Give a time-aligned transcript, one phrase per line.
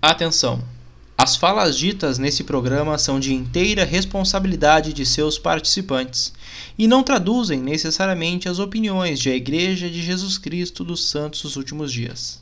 [0.00, 0.62] Atenção!
[1.20, 6.32] As falas ditas nesse programa são de inteira responsabilidade de seus participantes
[6.78, 11.56] e não traduzem necessariamente as opiniões de a Igreja de Jesus Cristo dos Santos dos
[11.56, 12.40] Últimos Dias.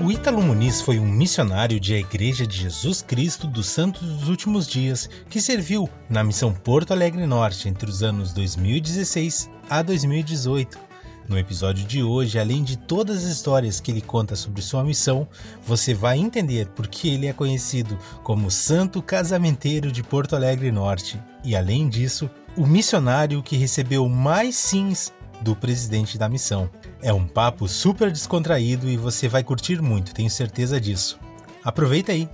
[0.00, 4.28] O Ítalo Muniz foi um missionário de a Igreja de Jesus Cristo dos Santos dos
[4.28, 10.87] Últimos Dias que serviu na missão Porto Alegre Norte entre os anos 2016 a 2018
[11.28, 15.28] no episódio de hoje, além de todas as histórias que ele conta sobre sua missão,
[15.64, 21.20] você vai entender por que ele é conhecido como Santo Casamenteiro de Porto Alegre Norte
[21.44, 26.68] e, além disso, o missionário que recebeu mais sims do presidente da missão.
[27.02, 31.18] É um papo super descontraído e você vai curtir muito, tenho certeza disso.
[31.62, 32.28] Aproveita aí!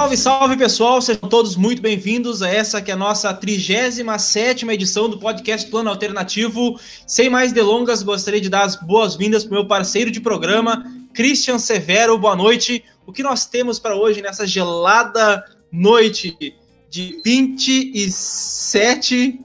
[0.00, 5.10] Salve, salve pessoal, sejam todos muito bem-vindos a essa que é a nossa 37 edição
[5.10, 6.80] do podcast Plano Alternativo.
[7.06, 11.58] Sem mais delongas, gostaria de dar as boas-vindas para o meu parceiro de programa, Christian
[11.58, 12.16] Severo.
[12.16, 12.82] Boa noite.
[13.06, 16.56] O que nós temos para hoje nessa gelada noite
[16.88, 19.38] de 27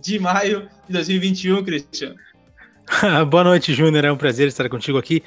[0.00, 2.14] de maio de 2021, Christian?
[3.28, 4.04] Boa noite, Júnior.
[4.04, 5.20] É um prazer estar contigo aqui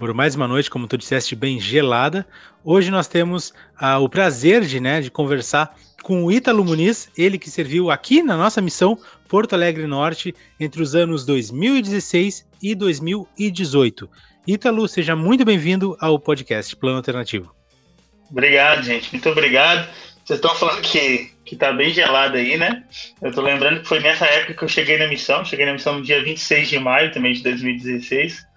[0.00, 2.26] por mais uma noite, como tu disseste, bem gelada.
[2.64, 3.50] Hoje nós temos
[3.82, 8.22] uh, o prazer de, né, de conversar com o Ítalo Muniz, ele que serviu aqui
[8.22, 14.08] na nossa missão Porto Alegre Norte entre os anos 2016 e 2018.
[14.46, 17.54] Ítalo, seja muito bem-vindo ao podcast Plano Alternativo.
[18.30, 19.12] Obrigado, gente.
[19.12, 19.86] Muito obrigado.
[20.24, 22.84] Vocês estão falando que, que tá bem gelado aí, né?
[23.20, 25.44] Eu tô lembrando que foi nessa época que eu cheguei na missão.
[25.44, 28.48] Cheguei na missão no dia 26 de maio também de 2016.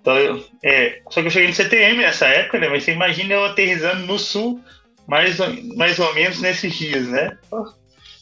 [0.00, 2.68] Então, eu, é, só que eu cheguei no CTM nessa época, né?
[2.68, 4.60] Mas você imagina eu aterrizando no sul,
[5.06, 5.38] mais,
[5.76, 7.36] mais ou menos nesses dias, né?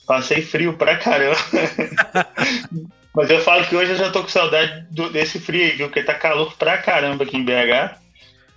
[0.07, 1.39] Passei frio pra caramba.
[3.15, 5.89] Mas eu falo que hoje eu já tô com saudade do, desse frio aí, viu?
[5.89, 7.97] Porque tá calor pra caramba aqui em BH.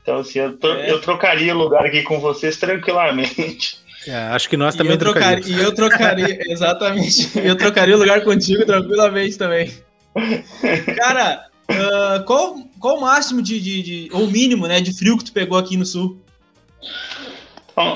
[0.01, 0.91] Então, assim, eu, é.
[0.91, 3.79] eu trocaria lugar aqui com vocês tranquilamente.
[4.07, 5.43] É, acho que nós também e trocaria.
[5.45, 7.31] E eu trocaria, exatamente.
[7.39, 9.71] Eu trocaria o lugar contigo tranquilamente também.
[10.95, 15.25] Cara, Uh, qual, qual o máximo de, de, de, ou mínimo, né, de frio que
[15.25, 16.19] tu pegou aqui no sul?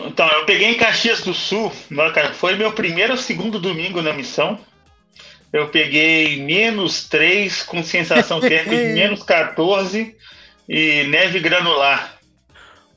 [0.07, 1.72] Então, eu peguei em Caxias do Sul,
[2.35, 4.57] foi meu primeiro ou segundo domingo na missão.
[5.51, 10.16] Eu peguei menos 3 com sensação térmica de menos 14
[10.68, 12.17] e neve granular.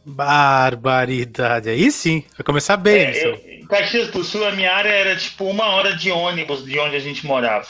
[0.04, 3.06] Barbaridade, aí sim, vai começar bem.
[3.06, 6.64] É, eu, em Caxias do Sul, a minha área era tipo uma hora de ônibus
[6.64, 7.68] de onde a gente morava.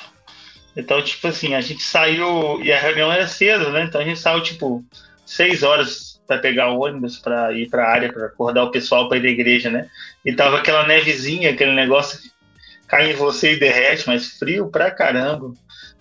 [0.78, 2.62] Então, tipo assim, a gente saiu.
[2.62, 3.83] E a reunião era cedo, né?
[3.83, 4.84] Então a gente saiu, tipo,
[5.27, 9.09] seis horas para pegar o ônibus para ir para a área, para acordar o pessoal
[9.09, 9.88] para ir da igreja, né?
[10.25, 12.31] E tava aquela nevezinha, aquele negócio que
[12.87, 15.53] cai em você e derrete, mas frio pra caramba.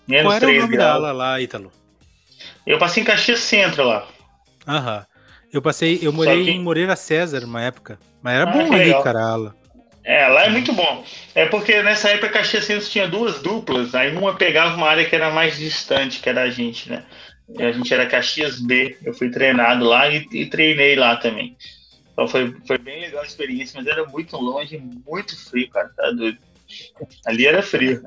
[0.06, 1.16] Menos Qual era 3 o nome graus.
[1.16, 1.72] lá, Ítalo?
[2.64, 4.06] Eu passei em Caxias Centro lá.
[4.66, 5.04] Aham.
[5.52, 6.50] Eu passei, eu morei que...
[6.50, 7.98] em Moreira César uma época.
[8.22, 9.54] Mas era ah, bom ali, cara.
[10.08, 11.04] É, lá é muito bom.
[11.34, 15.14] É porque nessa época Caxias Centro tinha duas duplas, aí uma pegava uma área que
[15.14, 17.04] era mais distante, que era a gente, né?
[17.46, 21.58] E a gente era Caxias B, eu fui treinado lá e, e, treinei lá também.
[22.10, 26.10] Então foi, foi bem legal a experiência, mas era muito longe, muito frio, cara, tá
[26.10, 26.38] doido.
[27.26, 28.02] Ali era frio.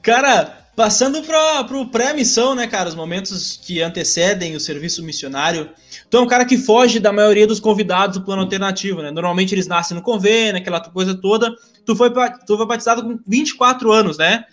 [0.00, 2.88] Cara, Passando para o pré-missão, né, cara?
[2.88, 5.70] Os momentos que antecedem o serviço missionário.
[6.08, 9.10] Tu é um cara que foge da maioria dos convidados do plano alternativo, né?
[9.10, 11.54] Normalmente eles nascem no convênio, aquela coisa toda.
[11.84, 12.10] Tu foi,
[12.46, 14.44] tu foi batizado com 24 anos, né?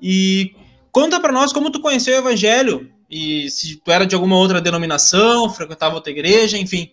[0.00, 0.54] E
[0.90, 4.60] conta para nós como tu conheceu o evangelho e se tu era de alguma outra
[4.60, 6.92] denominação, frequentava outra igreja, enfim.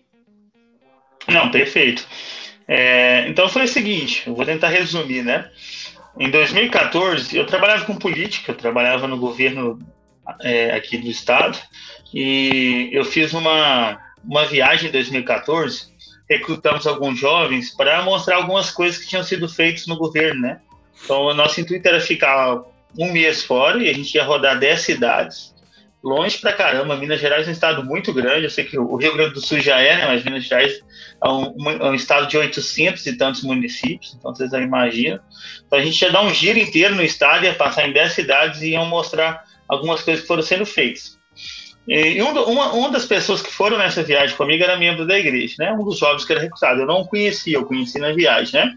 [1.28, 2.06] Não, perfeito.
[2.66, 5.50] É, então foi o seguinte, eu vou tentar resumir, né?
[6.18, 9.78] Em 2014, eu trabalhava com política, eu trabalhava no governo
[10.42, 11.58] é, aqui do estado,
[12.12, 15.92] e eu fiz uma, uma viagem em 2014,
[16.28, 20.60] recrutamos alguns jovens para mostrar algumas coisas que tinham sido feitas no governo, né?
[21.04, 22.62] Então, o nosso intuito era ficar
[22.96, 25.53] um mês fora e a gente ia rodar 10 cidades
[26.04, 26.96] longe pra caramba.
[26.96, 28.44] Minas Gerais é um estado muito grande.
[28.44, 30.06] Eu sei que o Rio Grande do Sul já é, né?
[30.06, 30.80] Mas Minas Gerais
[31.24, 34.14] é um, é um estado de 800 e tantos municípios.
[34.14, 35.18] Então vocês já imaginam.
[35.66, 38.60] Então a gente ia dar um giro inteiro no estado, ia passar em 10 cidades
[38.60, 41.18] e iam mostrar algumas coisas que foram sendo feitas.
[41.88, 45.56] E um, uma, uma das pessoas que foram nessa viagem comigo era membro da igreja,
[45.58, 45.72] né?
[45.72, 46.80] Um dos jovens que era recrutado.
[46.80, 48.74] Eu não conhecia, eu conheci na viagem, né?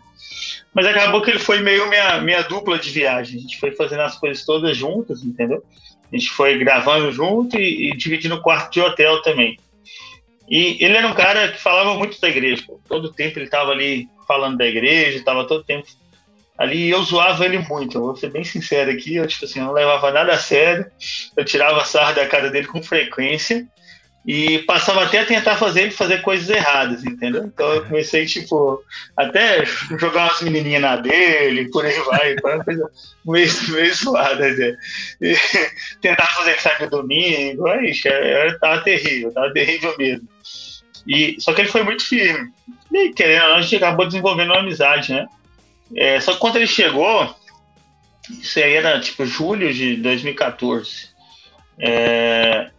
[0.73, 3.37] Mas acabou que ele foi meio minha, minha dupla de viagem.
[3.37, 5.63] A gente foi fazendo as coisas todas juntas, entendeu?
[6.11, 9.57] A gente foi gravando junto e, e dividindo o quarto de hotel também.
[10.49, 12.63] E ele era um cara que falava muito da igreja.
[12.87, 15.87] Todo tempo ele estava ali falando da igreja, estava todo tempo
[16.57, 17.97] ali eu zoava ele muito.
[17.97, 20.85] Eu vou ser bem sincero aqui, eu tipo assim, não levava nada a sério.
[21.35, 23.67] Eu tirava sarro da cara dele com frequência
[24.27, 27.45] e passava até a tentar fazer ele fazer coisas erradas, entendeu?
[27.45, 28.83] Então eu comecei, tipo,
[29.15, 29.63] até
[29.97, 32.91] jogar umas menininhas na dele, por aí vai, coisa
[33.25, 34.75] meio, meio zoada, né?
[36.01, 40.27] Tentar fazer no domingo, aí, eu tava terrível, tava terrível mesmo.
[41.07, 42.51] E, só que ele foi muito firme.
[42.91, 45.25] E querendo a gente acabou desenvolvendo uma amizade, né?
[45.95, 47.33] É, só que quando ele chegou,
[48.29, 51.15] isso aí era tipo julho de 2014.
[51.79, 52.71] É,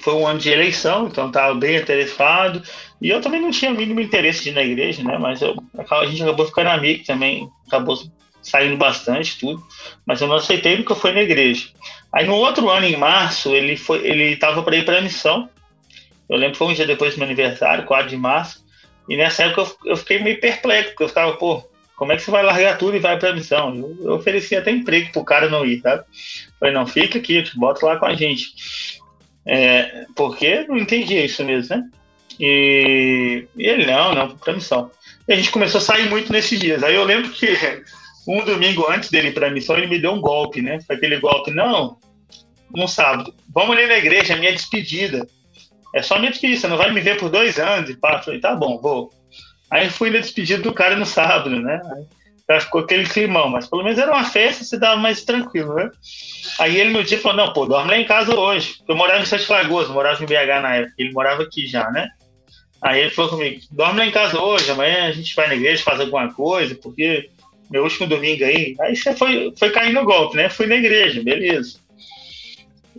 [0.00, 2.62] foi um ano de eleição, então estava bem interessado.
[3.00, 5.18] E eu também não tinha o mínimo interesse de ir na igreja, né?
[5.18, 5.56] Mas eu,
[5.90, 7.98] a gente acabou ficando amigo também, acabou
[8.42, 9.62] saindo bastante tudo.
[10.06, 11.68] Mas eu não aceitei porque eu fui na igreja.
[12.12, 15.48] Aí no outro ano, em março, ele foi, ele estava para ir para a missão.
[16.28, 18.64] Eu lembro que foi um dia depois do meu aniversário, 4 de março.
[19.08, 21.64] E nessa época eu, eu fiquei meio perplexo, porque eu ficava, pô,
[21.96, 23.74] como é que você vai largar tudo e vai para a missão?
[23.76, 26.02] Eu, eu ofereci até emprego pro cara não ir, tá?
[26.58, 28.54] Falei, não, fica aqui, bota lá com a gente.
[29.46, 31.88] É, porque não entendia isso mesmo, né?
[32.38, 34.90] E, e ele, não, não, para missão.
[35.28, 36.82] E a gente começou a sair muito nesses dias.
[36.82, 37.48] Aí eu lembro que
[38.26, 40.80] um domingo antes dele ir para a missão, ele me deu um golpe, né?
[40.86, 41.98] Foi aquele golpe, não,
[42.74, 45.26] no sábado, vamos ali na igreja, minha despedida.
[45.94, 47.90] É só minha despedida, você não vai me ver por dois anos.
[47.90, 49.12] E pá, falei, tá bom, vou.
[49.70, 51.80] Aí fui na despedida do cara no sábado, né?
[52.58, 55.90] Ficou aquele climão, mas pelo menos era uma festa, você dava mais tranquilo, né?
[56.58, 58.76] Aí ele no dia falou, não, pô, dorme lá em casa hoje.
[58.88, 62.08] Eu morava em Sete Lagoas, morava em BH na época, ele morava aqui já, né?
[62.82, 65.82] Aí ele falou comigo, dorme lá em casa hoje, amanhã a gente vai na igreja,
[65.82, 67.28] faz alguma coisa, porque
[67.70, 68.74] meu último domingo aí.
[68.80, 70.48] Aí você foi, foi cair no golpe, né?
[70.48, 71.78] Fui na igreja, beleza.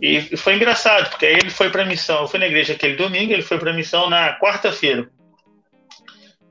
[0.00, 2.22] E foi engraçado, porque aí ele foi para missão.
[2.22, 5.08] Eu fui na igreja aquele domingo, ele foi para missão na quarta-feira.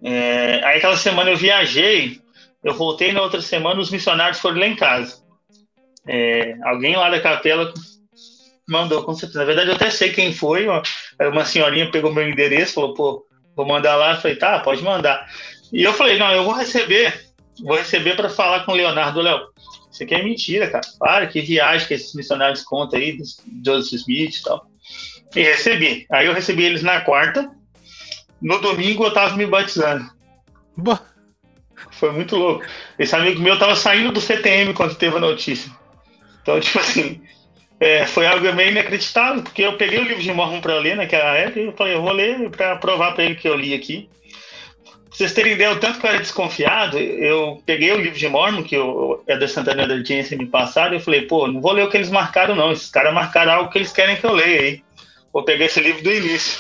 [0.03, 2.21] É, aí aquela semana eu viajei
[2.63, 5.21] eu voltei na outra semana, os missionários foram lá em casa.
[6.07, 7.73] É, alguém lá da capela
[8.67, 9.39] mandou, com certeza.
[9.39, 10.67] Na verdade, eu até sei quem foi.
[10.67, 10.81] Uma,
[11.19, 13.25] uma senhorinha pegou meu endereço, falou, pô,
[13.55, 14.13] vou mandar lá.
[14.13, 15.27] Eu falei, tá, pode mandar.
[15.71, 17.31] E eu falei, não, eu vou receber.
[17.63, 19.21] Vou receber para falar com o Leonardo.
[19.21, 19.39] Léo,
[19.91, 20.87] isso aqui é mentira, cara.
[20.99, 23.17] Para, que viagem que esses missionários contam aí,
[23.65, 24.65] Joseph Smith e tal.
[25.35, 26.05] E recebi.
[26.11, 27.49] Aí eu recebi eles na quarta.
[28.41, 30.09] No domingo eu tava me batizando.
[30.75, 31.10] Boa.
[32.01, 32.65] Foi muito louco.
[32.97, 35.71] Esse amigo meu tava saindo do CTM quando teve a notícia.
[36.41, 37.21] Então, tipo assim,
[37.79, 41.37] é, foi algo meio inacreditável, porque eu peguei o livro de Mormon para ler naquela
[41.37, 44.09] época e eu falei, eu vou ler para provar para ele que eu li aqui.
[44.83, 48.27] Pra vocês terem ideia, o tanto que eu era desconfiado, eu peguei o livro de
[48.27, 51.73] Mormon, que o Eder Santana da Audiência me passaram, e eu falei, pô, não vou
[51.73, 52.71] ler o que eles marcaram, não.
[52.71, 54.83] Esses caras marcaram algo que eles querem que eu leia aí.
[55.31, 56.59] Vou pegar esse livro do início.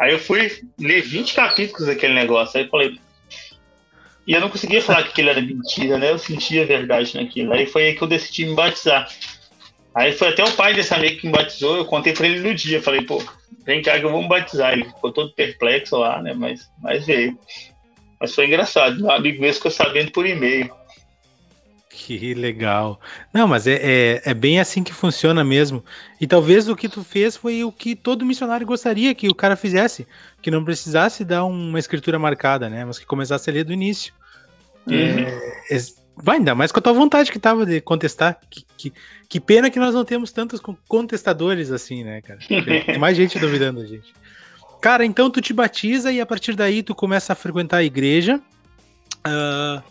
[0.00, 2.58] Aí eu fui ler 20 capítulos daquele negócio.
[2.58, 2.98] Aí eu falei,
[4.30, 6.12] e eu não conseguia falar que aquilo era mentira, né?
[6.12, 7.52] Eu sentia a verdade naquilo.
[7.52, 9.10] Aí foi aí que eu decidi me batizar.
[9.92, 12.54] Aí foi até o pai desse amigo que me batizou, eu contei pra ele no
[12.54, 12.80] dia.
[12.80, 13.20] Falei, pô,
[13.66, 14.72] vem cá que eu vou me batizar.
[14.72, 16.32] Ele ficou todo perplexo lá, né?
[16.32, 17.36] Mas, mas veio.
[18.20, 19.00] Mas foi engraçado.
[19.00, 20.70] Meu amigo mesmo ficou sabendo por e-mail.
[21.88, 23.00] Que legal.
[23.34, 25.84] Não, mas é, é, é, bem assim que funciona mesmo.
[26.20, 29.56] E talvez o que tu fez foi o que todo missionário gostaria que o cara
[29.56, 30.06] fizesse.
[30.40, 32.84] Que não precisasse dar uma escritura marcada, né?
[32.84, 34.14] Mas que começasse a ler do início.
[34.86, 34.96] Uhum.
[34.96, 35.78] É,
[36.16, 38.38] vai ainda mais com a tua vontade que tava de contestar.
[38.48, 38.92] Que, que,
[39.28, 42.38] que, pena que nós não temos tantos contestadores assim, né, cara?
[42.86, 44.12] Tem mais gente duvidando da gente.
[44.80, 48.40] Cara, então tu te batiza e a partir daí tu começa a frequentar a igreja.
[49.26, 49.82] Uh,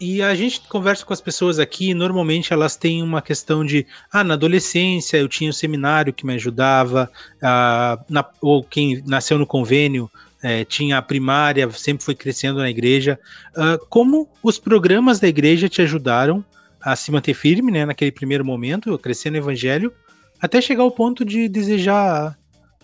[0.00, 4.22] e a gente conversa com as pessoas aqui, normalmente elas têm uma questão de, ah,
[4.22, 7.10] na adolescência eu tinha um seminário que me ajudava,
[7.42, 10.08] ah, na, ou quem nasceu no convênio
[10.42, 13.18] é, tinha a primária, sempre foi crescendo na igreja.
[13.56, 16.44] Uh, como os programas da igreja te ajudaram
[16.80, 19.92] a se manter firme, né, naquele primeiro momento, crescer no evangelho,
[20.40, 22.38] até chegar ao ponto de desejar.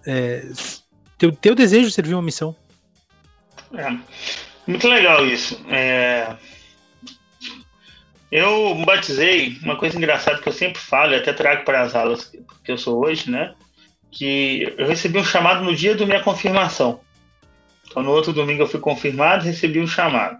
[0.07, 0.47] É,
[1.17, 2.55] teu, teu desejo de servir uma missão?
[3.73, 3.97] É,
[4.67, 5.61] muito legal isso.
[5.69, 6.37] É,
[8.31, 12.33] eu batizei, uma coisa engraçada que eu sempre falo, e até trago para as aulas
[12.65, 13.55] que eu sou hoje, né?
[14.11, 17.01] Que eu recebi um chamado no dia da minha confirmação.
[17.95, 20.37] Então, no outro domingo eu fui confirmado, recebi um chamado.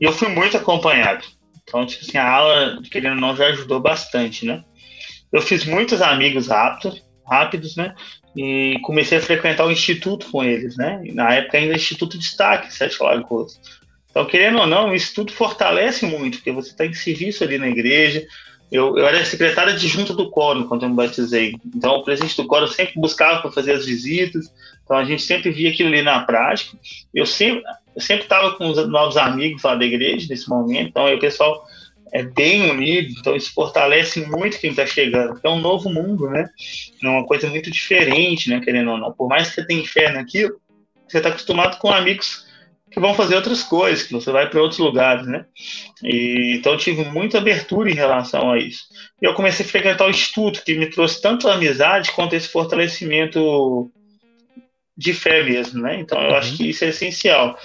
[0.00, 1.22] E eu fui muito acompanhado.
[1.62, 4.64] Então, tipo assim, a aula, querendo ou não, já ajudou bastante, né?
[5.30, 7.94] Eu fiz muitos amigos rápidos, rápidos, né?
[8.34, 11.02] E comecei a frequentar o instituto com eles, né?
[11.04, 13.60] E na época ainda Instituto Destaque, Sete Lagoas.
[14.10, 17.68] Então, querendo ou não, isso tudo fortalece muito, porque você está em serviço ali na
[17.68, 18.26] igreja.
[18.72, 21.54] Eu, eu era secretário adjunta do quórum quando eu me batizei.
[21.66, 24.50] Então, o presidente do quórum sempre buscava para fazer as visitas.
[24.88, 26.74] Então, a gente sempre via aquilo ali na prática.
[27.14, 27.62] Eu sempre
[27.94, 30.88] eu sempre estava com os novos amigos lá da igreja nesse momento.
[30.88, 31.66] Então, o pessoal
[32.10, 33.12] é bem unido.
[33.18, 35.38] Então, isso fortalece muito quem está chegando.
[35.42, 36.48] É um novo mundo, né?
[37.02, 38.60] É uma coisa muito diferente, né?
[38.60, 39.12] Querendo ou não.
[39.12, 40.60] Por mais que você tenha fé naquilo,
[41.08, 42.46] você está acostumado com amigos
[42.88, 45.44] que vão fazer outras coisas, que você vai para outros lugares, né?
[46.02, 48.84] E, então eu tive muita abertura em relação a isso.
[49.20, 53.90] E eu comecei a frequentar o instituto, que me trouxe tanto amizade quanto esse fortalecimento
[54.98, 56.00] de fé mesmo, né?
[56.00, 56.36] Então eu uhum.
[56.36, 57.56] acho que isso é essencial.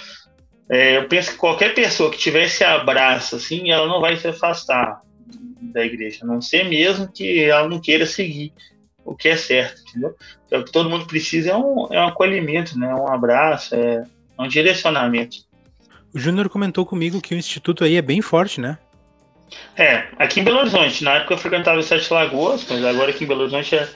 [0.70, 4.28] É, eu penso que qualquer pessoa que tiver esse abraço, assim, ela não vai se
[4.28, 5.02] afastar
[5.74, 8.54] da igreja, a não ser mesmo que ela não queira seguir
[9.04, 10.16] o que é certo, entendeu?
[10.46, 12.94] Então, o que todo mundo precisa é um, é um acolhimento, né?
[12.94, 14.06] Um abraço, é,
[14.38, 15.38] é um direcionamento.
[16.14, 18.78] O Júnior comentou comigo que o instituto aí é bem forte, né?
[19.76, 23.28] É, aqui em Belo Horizonte, na época eu frequentava Sete Lagoas, mas agora aqui em
[23.28, 23.90] Belo Horizonte é,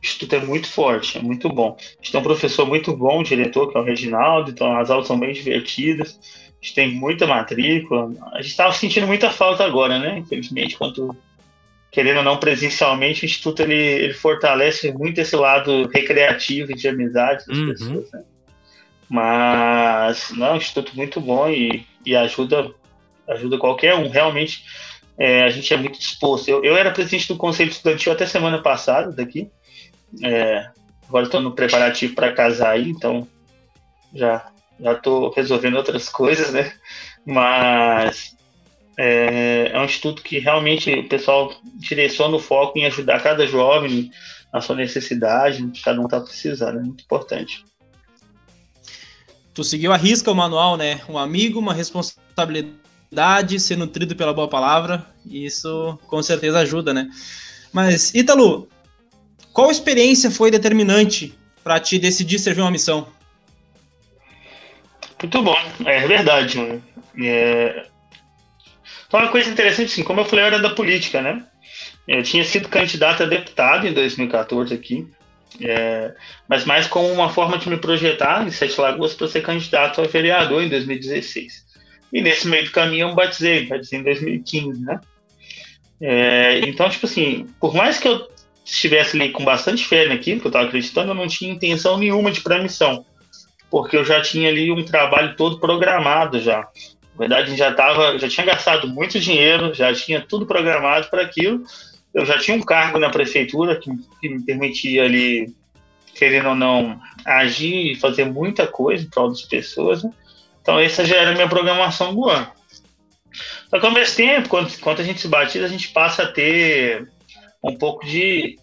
[0.00, 1.76] o instituto é muito forte, é muito bom.
[1.78, 4.90] A gente tem um professor muito bom, um diretor, que é o Reginaldo, então as
[4.90, 6.18] aulas são bem divertidas,
[6.60, 8.12] a gente tem muita matrícula.
[8.32, 10.18] A gente estava sentindo muita falta agora, né?
[10.18, 11.16] Infelizmente, quanto
[11.90, 16.86] querendo ou não presencialmente, o instituto ele, ele fortalece muito esse lado recreativo e de
[16.86, 17.68] amizade das uhum.
[17.68, 18.24] pessoas, né?
[19.08, 22.70] Mas não, é um instituto muito bom e, e ajuda,
[23.26, 24.08] ajuda qualquer um.
[24.08, 24.62] Realmente,
[25.16, 26.48] é, a gente é muito disposto.
[26.48, 29.50] Eu, eu era presidente do Conselho Estudantil até semana passada daqui.
[30.22, 30.68] É,
[31.08, 33.26] agora estou no preparativo para casar aí, então
[34.14, 34.50] já
[34.80, 36.72] já estou resolvendo outras coisas, né?
[37.26, 38.36] Mas
[38.96, 44.10] é, é, um instituto que realmente o pessoal direciona o foco em ajudar cada jovem
[44.52, 47.64] na sua necessidade, que cada um está precisando, é muito importante.
[49.52, 51.00] Tu seguiu a risca o manual, né?
[51.08, 57.08] Um amigo, uma responsabilidade, ser nutrido pela boa palavra, isso com certeza ajuda, né?
[57.72, 58.68] Mas, Ítalo,
[59.58, 63.08] qual experiência foi determinante para te decidir servir uma missão?
[65.20, 66.80] Muito bom, é verdade, mano.
[67.20, 67.86] É...
[69.08, 71.44] Então, uma coisa interessante, assim, como eu falei, eu era da política, né?
[72.06, 75.08] Eu tinha sido candidato a deputado em 2014 aqui,
[75.60, 76.14] é,
[76.46, 80.04] mas mais como uma forma de me projetar em Sete Lagoas para ser candidato a
[80.04, 81.66] vereador em 2016.
[82.12, 85.00] E nesse meio do caminho eu me batizei, batizei em 2015, né?
[86.00, 88.37] É, então, tipo assim, por mais que eu
[88.72, 92.30] estivesse ali com bastante fé naquilo que eu estava acreditando, eu não tinha intenção nenhuma
[92.30, 93.04] de pré-missão,
[93.70, 96.58] porque eu já tinha ali um trabalho todo programado já.
[96.58, 101.64] Na verdade, já tava, já tinha gastado muito dinheiro, já tinha tudo programado para aquilo,
[102.14, 105.54] eu já tinha um cargo na prefeitura que, que me permitia ali,
[106.14, 110.04] querendo ou não, agir e fazer muita coisa em prol das pessoas.
[110.04, 110.10] Né?
[110.60, 112.48] Então, essa já era a minha programação do ano.
[113.70, 116.26] Só que ao mesmo tempo, quando, quando a gente se batiza, a gente passa a
[116.26, 117.08] ter
[117.62, 118.58] um pouco de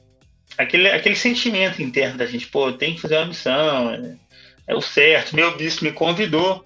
[0.57, 4.15] aquele, aquele sentimento interno da gente, pô, tem que fazer uma missão, é,
[4.67, 5.35] é, o certo.
[5.35, 6.65] Meu bispo me convidou.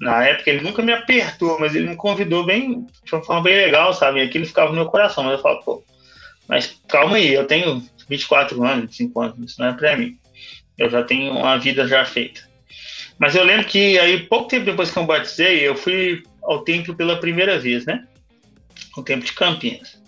[0.00, 3.54] Na época ele nunca me apertou, mas ele me convidou bem, de uma forma bem
[3.54, 4.20] legal, sabe?
[4.20, 5.24] E aquilo ficava no meu coração.
[5.24, 5.84] Mas eu falo, pô,
[6.48, 10.18] mas calma aí, eu tenho 24 anos, 25 anos, isso não é para mim.
[10.78, 12.48] Eu já tenho uma vida já feita.
[13.18, 16.94] Mas eu lembro que aí, pouco tempo depois que eu batizei, eu fui ao templo
[16.94, 18.06] pela primeira vez, né?
[18.96, 19.99] O templo de Campinas.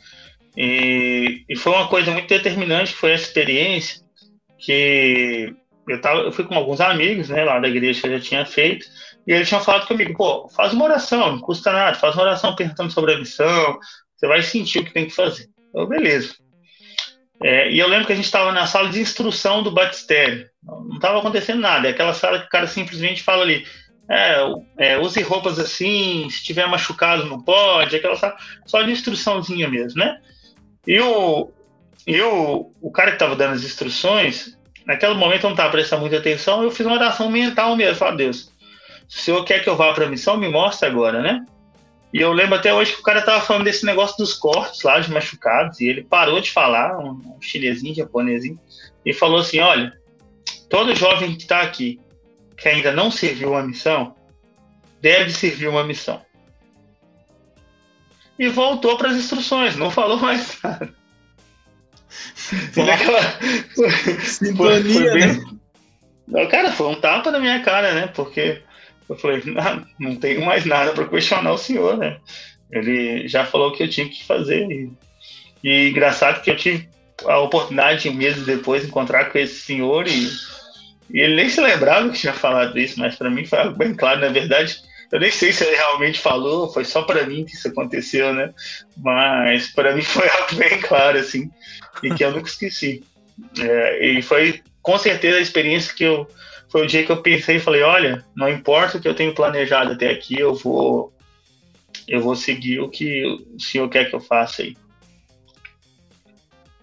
[0.56, 4.02] E, e foi uma coisa muito determinante, foi essa experiência
[4.58, 5.54] que
[5.88, 8.46] eu, tava, eu fui com alguns amigos, né, lá da igreja que eu já tinha
[8.46, 8.86] feito,
[9.26, 12.54] e eles tinham falado comigo, pô, faz uma oração, não custa nada, faz uma oração
[12.54, 13.78] perguntando sobre a missão,
[14.14, 15.48] você vai sentir o que tem que fazer.
[15.74, 16.34] Eu, beleza.
[17.42, 20.48] É, e eu lembro que a gente estava na sala de instrução do batistério.
[20.62, 21.88] Não estava acontecendo nada.
[21.88, 23.66] É aquela sala que o cara simplesmente fala ali:
[24.08, 24.36] é,
[24.78, 27.96] é, use roupas assim, se tiver machucado não pode.
[27.96, 30.20] Aquela sala só de instruçãozinha mesmo, né?
[30.86, 31.50] E o,
[32.06, 36.02] e o, o cara que estava dando as instruções, naquele momento eu não estava prestando
[36.02, 37.96] muita atenção, eu fiz uma oração mental mesmo.
[37.96, 38.52] Falei, Deus,
[39.08, 41.44] se o senhor quer que eu vá para a missão, me mostre agora, né?
[42.12, 45.00] E eu lembro até hoje que o cara tava falando desse negócio dos cortes lá,
[45.00, 48.58] de machucados, e ele parou de falar, um, um chinesinho, japonesinho,
[49.04, 49.92] e falou assim: olha,
[50.68, 51.98] todo jovem que está aqui,
[52.56, 54.14] que ainda não serviu uma missão,
[55.00, 56.20] deve servir uma missão.
[58.42, 60.92] E voltou para as instruções, não falou mais nada.
[64.24, 65.44] Sintonia, foi, foi bem...
[66.26, 66.46] né?
[66.46, 68.08] Cara, foi um tapa na minha cara, né?
[68.08, 68.60] Porque
[69.08, 72.18] eu falei, não, não tenho mais nada para questionar o senhor, né?
[72.68, 74.68] Ele já falou o que eu tinha que fazer.
[74.68, 74.90] E,
[75.62, 76.88] e engraçado que eu tive
[77.24, 80.28] a oportunidade de mês depois encontrar com esse senhor e,
[81.14, 83.94] e ele nem se lembrava que tinha falado isso, mas para mim foi algo bem
[83.94, 84.20] claro.
[84.20, 84.82] Na verdade,
[85.12, 88.52] eu nem sei se ele realmente falou, foi só para mim que isso aconteceu, né?
[88.96, 91.50] Mas para mim foi algo bem claro, assim,
[92.02, 93.04] e que eu nunca esqueci.
[93.60, 96.26] É, e foi com certeza a experiência que eu.
[96.70, 99.34] Foi o dia que eu pensei e falei: olha, não importa o que eu tenho
[99.34, 101.12] planejado até aqui, eu vou.
[102.08, 103.22] Eu vou seguir o que
[103.54, 104.76] o senhor quer que eu faça aí.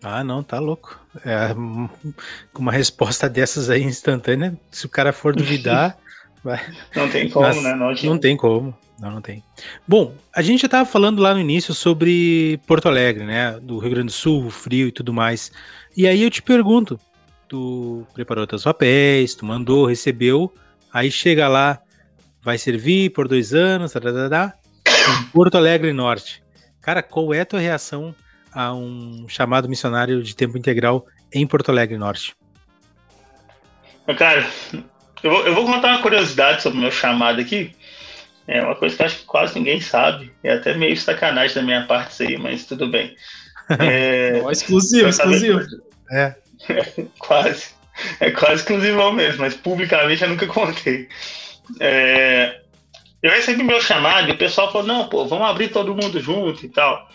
[0.03, 0.99] Ah, não, tá louco.
[1.25, 1.53] É,
[2.53, 5.97] com uma resposta dessas aí instantânea, se o cara for duvidar.
[6.95, 7.75] Não tem como, Mas, né?
[7.75, 8.75] Não, não tem como.
[8.99, 9.43] Não, não tem.
[9.87, 13.57] Bom, a gente já estava falando lá no início sobre Porto Alegre, né?
[13.61, 15.51] Do Rio Grande do Sul, o frio e tudo mais.
[15.95, 16.99] E aí eu te pergunto:
[17.47, 20.53] tu preparou teus papéis, tu mandou, recebeu,
[20.93, 21.79] aí chega lá,
[22.41, 24.55] vai servir por dois anos, tá, tá, tá,
[24.85, 26.43] em Porto Alegre Norte.
[26.81, 28.13] Cara, qual é a tua reação
[28.51, 32.35] a um chamado missionário de tempo integral em Porto Alegre Norte?
[34.17, 34.47] Cara,
[35.23, 37.71] eu vou, eu vou contar uma curiosidade sobre o meu chamado aqui.
[38.47, 40.31] É uma coisa que acho que quase ninguém sabe.
[40.43, 43.15] É até meio sacanagem da minha parte isso aí, mas tudo bem.
[43.79, 45.61] É, exclusivo, exclusivo.
[46.11, 46.33] É.
[47.19, 47.67] quase.
[48.19, 51.07] É quase exclusivão mesmo, mas publicamente eu nunca contei.
[51.79, 52.61] É,
[53.21, 56.65] eu recebi meu chamado e o pessoal falou: não, pô, vamos abrir todo mundo junto
[56.65, 57.07] e tal.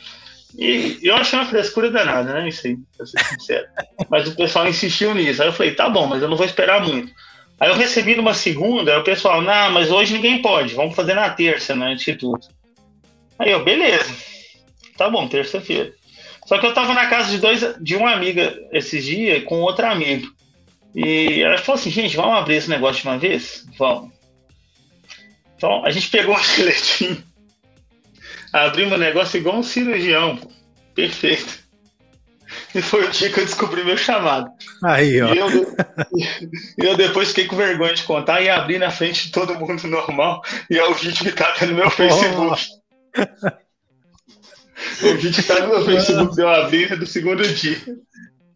[0.57, 2.49] E eu achei uma frescura danada, né?
[2.49, 3.67] Isso aí, pra ser sincero.
[4.09, 5.43] mas o pessoal insistiu nisso.
[5.43, 7.13] Aí eu falei: tá bom, mas eu não vou esperar muito.
[7.59, 11.31] Aí eu recebi numa segunda, o pessoal: não, mas hoje ninguém pode, vamos fazer na
[11.31, 12.49] terça, no Instituto.
[13.39, 14.15] Aí eu: beleza,
[14.97, 15.93] tá bom, terça-feira.
[16.47, 19.87] Só que eu tava na casa de dois, de uma amiga esses dias com outro
[19.87, 20.33] amigo.
[20.95, 23.67] E ela falou assim, gente, vamos abrir esse negócio de uma vez?
[23.79, 24.13] Vamos.
[25.57, 27.23] Então a gente pegou um estiletinho,
[28.53, 30.39] abrimos o negócio igual um cirurgião.
[30.95, 31.64] Perfeito.
[32.75, 34.51] E foi o dia que eu descobri meu chamado.
[34.83, 35.33] Aí, ó.
[35.33, 35.49] E eu,
[36.91, 40.43] eu depois fiquei com vergonha de contar e abri na frente de todo mundo normal.
[40.69, 42.63] E é o vídeo que tá no meu Facebook.
[43.17, 43.65] Oh.
[45.03, 47.79] O vídeo tá no meu Facebook, deu a vida do segundo dia.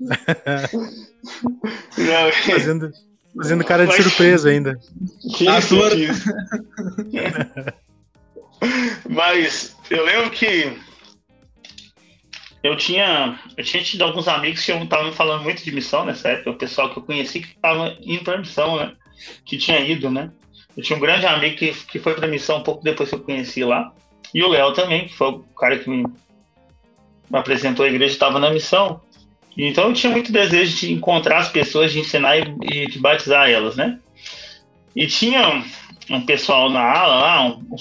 [1.99, 2.93] Não, fazendo,
[3.37, 4.79] fazendo cara de Mas, surpresa ainda.
[5.37, 5.99] Que Ator.
[5.99, 6.25] isso,
[9.09, 10.77] Mas eu lembro que
[12.63, 16.51] eu tinha, eu tinha tido alguns amigos que estavam falando muito de missão nessa época,
[16.51, 18.93] o pessoal que eu conheci que estava indo para missão, né?
[19.45, 20.31] Que tinha ido, né?
[20.77, 23.21] Eu tinha um grande amigo que, que foi para missão um pouco depois que eu
[23.21, 23.93] conheci lá.
[24.33, 28.39] E o Léo também, que foi o cara que me, me apresentou a igreja, estava
[28.39, 29.01] na missão.
[29.57, 33.51] Então eu tinha muito desejo de encontrar as pessoas, de ensinar e, e de batizar
[33.51, 33.99] elas, né?
[34.95, 35.65] E tinha um,
[36.11, 37.77] um pessoal na ala lá, um, um,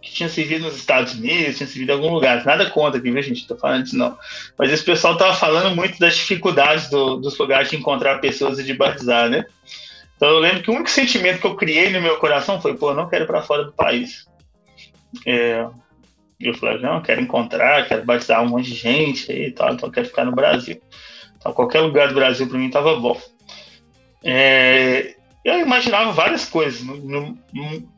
[0.00, 2.44] que tinha servido nos Estados Unidos, tinha servido em algum lugar.
[2.44, 3.46] Nada contra aqui, viu, gente?
[3.46, 4.16] Tô falando disso não.
[4.58, 8.64] Mas esse pessoal tava falando muito das dificuldades do, dos lugares de encontrar pessoas e
[8.64, 9.44] de batizar, né?
[10.16, 12.90] Então eu lembro que o único sentimento que eu criei no meu coração foi, pô,
[12.90, 14.26] eu não quero ir para fora do país.
[15.26, 15.66] É,
[16.38, 19.88] eu falei, não, eu quero encontrar, quero batizar um monte de gente e tal, então
[19.88, 20.80] eu quero ficar no Brasil.
[21.36, 23.20] Então qualquer lugar do Brasil para mim tava bom.
[24.22, 26.82] É, eu imaginava várias coisas.
[26.82, 27.38] No, no,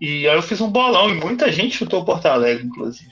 [0.00, 3.10] e aí eu fiz um bolão e muita gente chutou Porto Alegre, inclusive.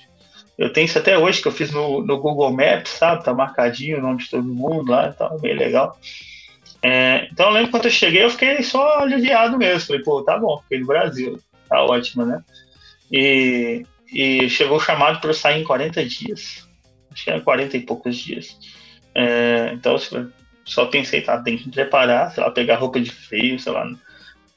[0.56, 3.24] Eu tenho isso até hoje, que eu fiz no, no Google Maps, sabe?
[3.24, 5.98] Tá marcadinho o nome de todo mundo lá tal, bem legal.
[6.82, 9.86] É, então eu lembro quando eu cheguei, eu fiquei só aliviado mesmo.
[9.86, 11.40] Falei, pô, tá bom, fiquei no Brasil.
[11.68, 12.42] Tá ótimo, né?
[13.10, 16.68] E, e chegou o chamado para eu sair em 40 dias.
[17.10, 18.56] Acho que era 40 e poucos dias.
[19.14, 19.96] É, então,
[20.64, 23.90] só pensei, tá, tem que me preparar, sei lá, pegar roupa de frio, sei lá.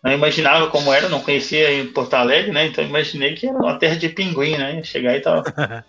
[0.04, 2.68] Não imaginava como era, não conhecia em Porto Alegre, né?
[2.68, 4.84] Então imaginei que era uma terra de pinguim, né?
[4.84, 5.44] Chegar e tava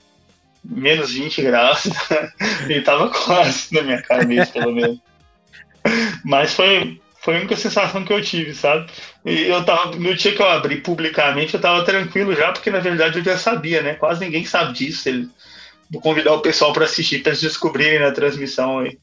[0.65, 1.89] menos 20 graus
[2.71, 5.01] e tava quase na minha cabeça, pelo menos.
[6.25, 8.89] Mas foi, foi a única sensação que eu tive, sabe?
[9.25, 12.79] E eu tava, no dia que eu abri publicamente, eu tava tranquilo já, porque na
[12.79, 13.95] verdade eu já sabia, né?
[13.95, 15.09] Quase ninguém sabe disso.
[15.09, 15.29] Ele,
[15.91, 18.97] vou convidar o pessoal para assistir, para descobrirem na transmissão aí.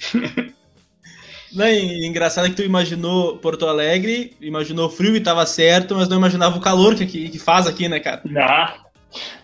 [1.52, 6.56] Não, engraçado que tu imaginou Porto Alegre, imaginou frio e tava certo, mas não imaginava
[6.56, 8.20] o calor que, que faz aqui, né, cara?
[8.24, 8.90] Não.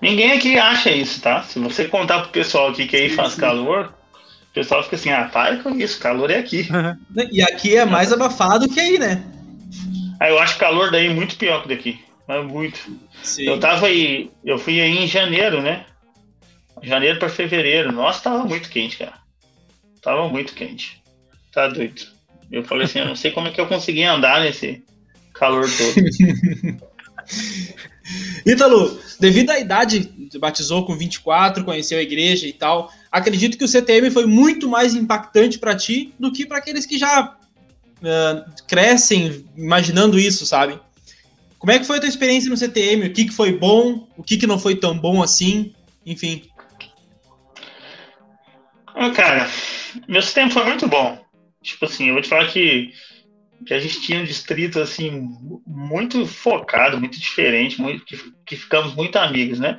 [0.01, 1.43] Ninguém aqui acha isso, tá?
[1.43, 3.93] Se você contar pro pessoal aqui que aí faz calor,
[4.57, 6.67] pessoal fica assim, ah, para com isso, calor é aqui.
[7.31, 9.23] E aqui é mais abafado que aí, né?
[10.19, 12.01] Ah, eu acho calor daí muito pior que daqui.
[12.27, 12.81] É muito.
[13.23, 13.45] Sim.
[13.45, 15.85] Eu tava aí, eu fui aí em janeiro, né?
[16.83, 17.93] Janeiro para fevereiro.
[17.93, 19.13] Nossa, tava muito quente, cara.
[20.01, 21.03] Tava muito quente.
[21.57, 22.03] Tá doido.
[22.53, 24.85] Eu falei assim, eu não sei como é que eu consegui andar nesse
[25.33, 25.95] calor todo.
[28.45, 33.69] Ítalo, devido à idade, batizou com 24, conheceu a igreja e tal, acredito que o
[33.69, 39.43] CTM foi muito mais impactante para ti do que para aqueles que já uh, crescem
[39.57, 40.79] imaginando isso, sabe?
[41.59, 43.07] Como é que foi a tua experiência no CTM?
[43.07, 44.07] O que, que foi bom?
[44.15, 45.73] O que, que não foi tão bom assim?
[46.05, 46.43] Enfim.
[48.95, 49.49] Ah, cara,
[50.07, 51.25] meu CTM foi muito bom.
[51.67, 52.93] Tipo assim, eu vou te falar que
[53.65, 55.29] que a gente tinha um distrito assim
[55.67, 59.79] muito focado, muito diferente, muito, que, que ficamos muito amigos, né?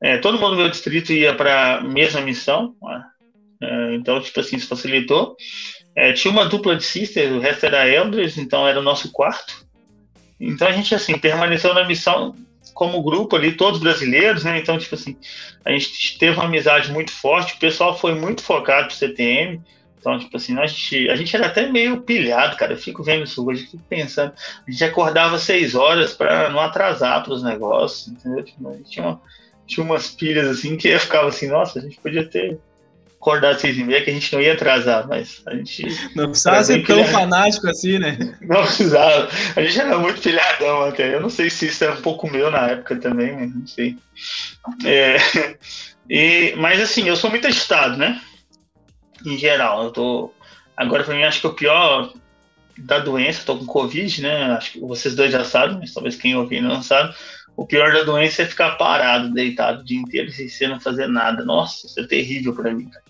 [0.00, 2.74] É, todo mundo do meu distrito ia para a mesma missão,
[3.60, 5.36] é, então tipo assim isso facilitou.
[5.94, 9.66] É, tinha uma dupla de sisters, o resto era elders, então era o nosso quarto.
[10.38, 12.34] Então a gente assim permaneceu na missão
[12.74, 14.58] como grupo ali, todos brasileiros, né?
[14.58, 15.16] Então tipo assim
[15.64, 19.60] a gente teve uma amizade muito forte, o pessoal foi muito focado pro CTM.
[19.98, 22.74] Então, tipo assim, a gente, a gente era até meio pilhado, cara.
[22.74, 24.32] Eu fico vendo isso hoje, fico pensando.
[24.66, 28.44] A gente acordava seis horas para não atrasar para os negócios, entendeu?
[28.44, 29.20] Tipo, a gente tinha, uma,
[29.66, 32.58] tinha umas pilhas assim que eu ficava assim, nossa, a gente podia ter
[33.26, 35.84] acordado seis e meia que a gente não ia atrasar, mas a gente.
[36.14, 37.12] Não precisava ser tão pilhado.
[37.12, 38.16] fanático assim, né?
[38.40, 39.28] Não precisava.
[39.56, 41.14] A gente era muito pilhadão até.
[41.14, 43.48] Eu não sei se isso era um pouco meu na época também?
[43.48, 43.96] Não sei.
[44.84, 45.16] É,
[46.08, 48.20] e, mas assim, eu sou muito agitado, né?
[49.30, 49.84] Em geral.
[49.84, 50.32] Eu tô.
[50.76, 52.12] Agora, para mim, acho que o pior
[52.78, 54.44] da doença, tô com Covid, né?
[54.52, 57.14] Acho que vocês dois já sabem, mas talvez quem ouvir não sabe.
[57.56, 61.06] O pior da doença é ficar parado, deitado o dia inteiro, sem você não fazer
[61.06, 61.44] nada.
[61.44, 63.04] Nossa, isso é terrível para mim, cara.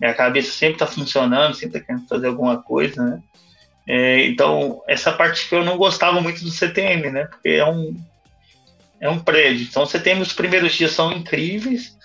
[0.00, 3.22] Minha cabeça sempre tá funcionando, sempre tá querendo fazer alguma coisa, né?
[3.86, 7.24] É, então, essa parte que eu não gostava muito do CTM, né?
[7.26, 7.96] Porque é um,
[9.00, 9.66] é um prédio.
[9.68, 11.96] Então, você tem os primeiros dias são incríveis,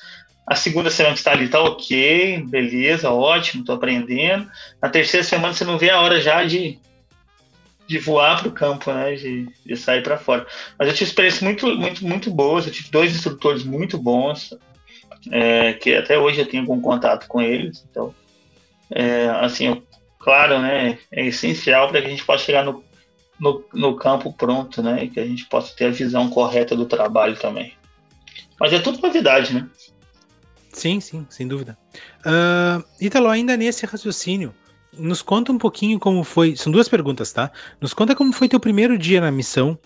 [0.48, 4.50] a segunda semana que está ali tá ok, beleza, ótimo, tô aprendendo.
[4.82, 6.80] Na terceira semana você não vê a hora já de,
[7.86, 9.14] de voar para o campo, né?
[9.16, 10.48] De, de sair para fora.
[10.80, 12.66] Mas eu tive experiências muito, muito, muito boas.
[12.66, 14.54] Eu tive dois instrutores muito bons,
[15.30, 17.86] é, que até hoje eu tenho algum contato com eles.
[17.92, 18.16] Então,
[18.90, 19.84] é, assim,
[20.18, 20.98] claro, né?
[21.12, 22.82] É essencial para que a gente possa chegar no,
[23.38, 25.04] no, no campo pronto, né?
[25.04, 27.74] E que a gente possa ter a visão correta do trabalho também.
[28.58, 29.68] Mas é tudo novidade, né?
[30.72, 31.78] Sim, sim, sem dúvida.
[32.20, 34.54] Uh, Italo, ainda nesse raciocínio,
[34.94, 36.56] nos conta um pouquinho como foi.
[36.56, 37.52] São duas perguntas, tá?
[37.80, 39.78] Nos conta como foi teu primeiro dia na missão.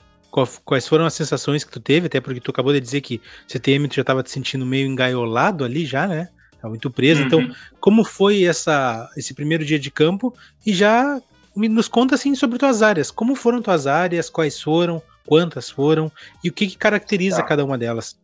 [0.64, 3.90] Quais foram as sensações que tu teve, até porque tu acabou de dizer que CTM
[3.90, 6.30] tu já estava te sentindo meio engaiolado ali já, né?
[6.62, 7.22] Tava muito preso.
[7.24, 7.46] Então, uhum.
[7.46, 10.34] Então, como foi essa, esse primeiro dia de campo?
[10.66, 11.22] E já
[11.54, 13.12] nos conta assim sobre tuas áreas.
[13.12, 14.30] Como foram tuas áreas?
[14.30, 15.02] Quais foram?
[15.26, 16.10] Quantas foram?
[16.42, 17.44] E o que, que caracteriza tá.
[17.44, 18.16] cada uma delas?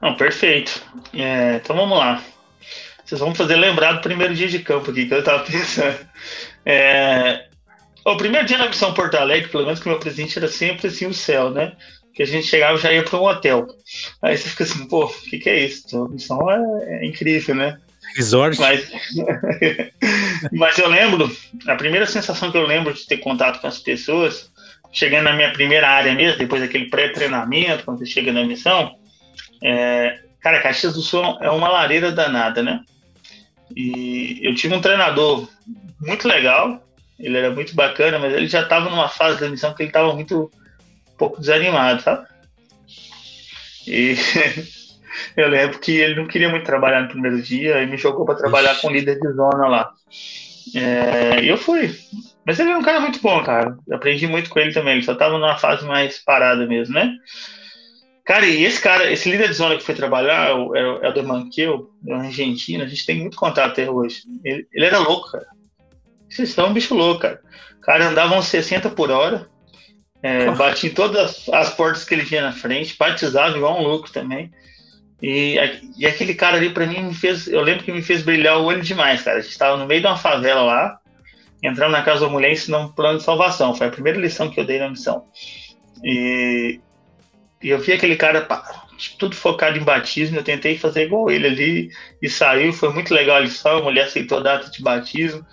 [0.00, 0.82] Não, perfeito.
[1.12, 2.22] É, então vamos lá.
[3.04, 5.98] Vocês vão fazer lembrar do primeiro dia de campo aqui que eu estava pensando.
[6.64, 7.46] É,
[8.04, 10.88] o primeiro dia na missão Porto Alegre, pelo menos que o meu presente era sempre
[10.88, 11.72] assim o céu, né?
[12.14, 13.66] Que a gente chegava e já ia para um hotel.
[14.22, 16.04] Aí você fica assim, pô, o que, que é isso?
[16.04, 17.78] A missão é, é incrível, né?
[18.16, 18.58] Resort.
[18.58, 18.90] Mas,
[20.52, 21.34] mas eu lembro,
[21.66, 24.50] a primeira sensação que eu lembro de ter contato com as pessoas,
[24.92, 28.97] chegando na minha primeira área mesmo, depois daquele pré-treinamento, quando você chega na missão,
[29.62, 32.80] é, cara, Caxias do Sul é uma lareira danada, né?
[33.76, 35.48] E eu tive um treinador
[36.00, 36.82] muito legal,
[37.18, 40.12] ele era muito bacana, mas ele já estava numa fase da missão que ele estava
[40.14, 40.50] muito
[41.12, 42.26] um pouco desanimado, sabe?
[43.86, 44.14] E
[45.36, 48.36] eu lembro que ele não queria muito trabalhar no primeiro dia e me jogou para
[48.36, 49.92] trabalhar com o líder de zona lá.
[50.74, 51.98] É, e eu fui.
[52.44, 53.76] Mas ele é um cara muito bom, cara.
[53.86, 54.94] Eu aprendi muito com ele também.
[54.94, 57.12] Ele só estava numa fase mais parada mesmo, né?
[58.28, 62.14] Cara, e esse cara, esse líder de zona que foi trabalhar, o Helder Manqueu, é
[62.14, 64.20] um argentino, a gente tem muito contato até hoje.
[64.44, 65.46] Ele, ele era louco, cara.
[66.28, 67.40] Vocês estão um bicho louco, cara.
[67.78, 69.48] O cara andava uns 60 por hora,
[70.22, 74.12] é, batia em todas as portas que ele tinha na frente, batizava igual um louco
[74.12, 74.52] também.
[75.22, 75.56] E,
[75.96, 77.48] e aquele cara ali, para mim, me fez.
[77.48, 79.38] Eu lembro que me fez brilhar o olho demais, cara.
[79.38, 80.98] A gente estava no meio de uma favela lá,
[81.62, 83.74] entrando na casa da mulher ensinando um plano de salvação.
[83.74, 85.24] Foi a primeira lição que eu dei na missão.
[86.04, 86.78] E
[87.62, 88.46] e eu vi aquele cara
[89.18, 91.90] tudo focado em batismo, eu tentei fazer igual ele ali
[92.20, 95.44] e saiu, foi muito legal a lição, a mulher aceitou a data de batismo.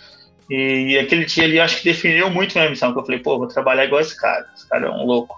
[0.50, 3.48] E aquele dia ali acho que definiu muito minha missão, que eu falei, pô, vou
[3.48, 5.36] trabalhar igual esse cara, esse cara é um louco.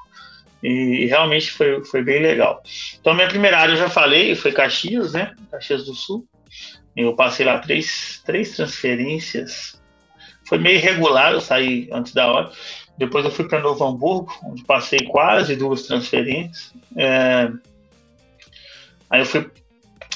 [0.61, 2.61] E, e realmente foi, foi bem legal.
[2.99, 5.33] Então, minha primeira área eu já falei, foi Caxias, né?
[5.49, 6.27] Caxias do Sul.
[6.95, 9.81] Eu passei lá três, três transferências.
[10.45, 12.51] Foi meio irregular, eu saí antes da hora.
[12.97, 16.73] Depois eu fui para Novo Hamburgo, onde passei quase duas transferências.
[16.95, 17.49] É...
[19.09, 19.49] Aí eu fui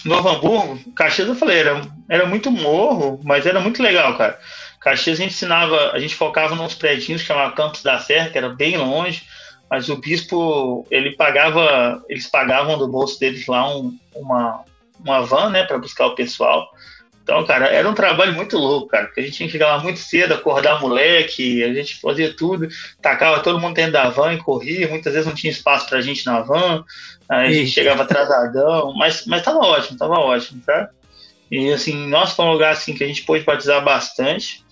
[0.03, 4.39] Novo Hamburgo, Caxias eu falei, era, era muito morro, mas era muito legal, cara.
[4.79, 8.37] Caxias a gente ensinava, a gente focava nos prédios que chamava Campos da Serra, que
[8.37, 9.23] era bem longe.
[9.69, 14.65] mas o bispo, ele pagava, eles pagavam do bolso deles lá um, uma,
[14.99, 16.67] uma van, né, para buscar o pessoal.
[17.23, 19.83] Então, cara, era um trabalho muito louco, cara, porque a gente tinha que chegar lá
[19.83, 22.67] muito cedo, acordar moleque, a gente fazia tudo,
[23.01, 26.25] tacava todo mundo dentro da van e corria, muitas vezes não tinha espaço pra gente
[26.25, 26.83] na van,
[27.29, 30.89] aí a gente chegava atrasadão, mas, mas tava ótimo, tava ótimo, tá?
[31.49, 34.65] E, assim, nós foi um lugar, assim, que a gente pôde batizar bastante,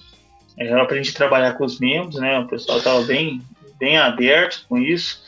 [0.57, 3.41] é, eu aprendi a trabalhar com os membros, né, o pessoal tava bem,
[3.77, 5.21] bem aberto com isso,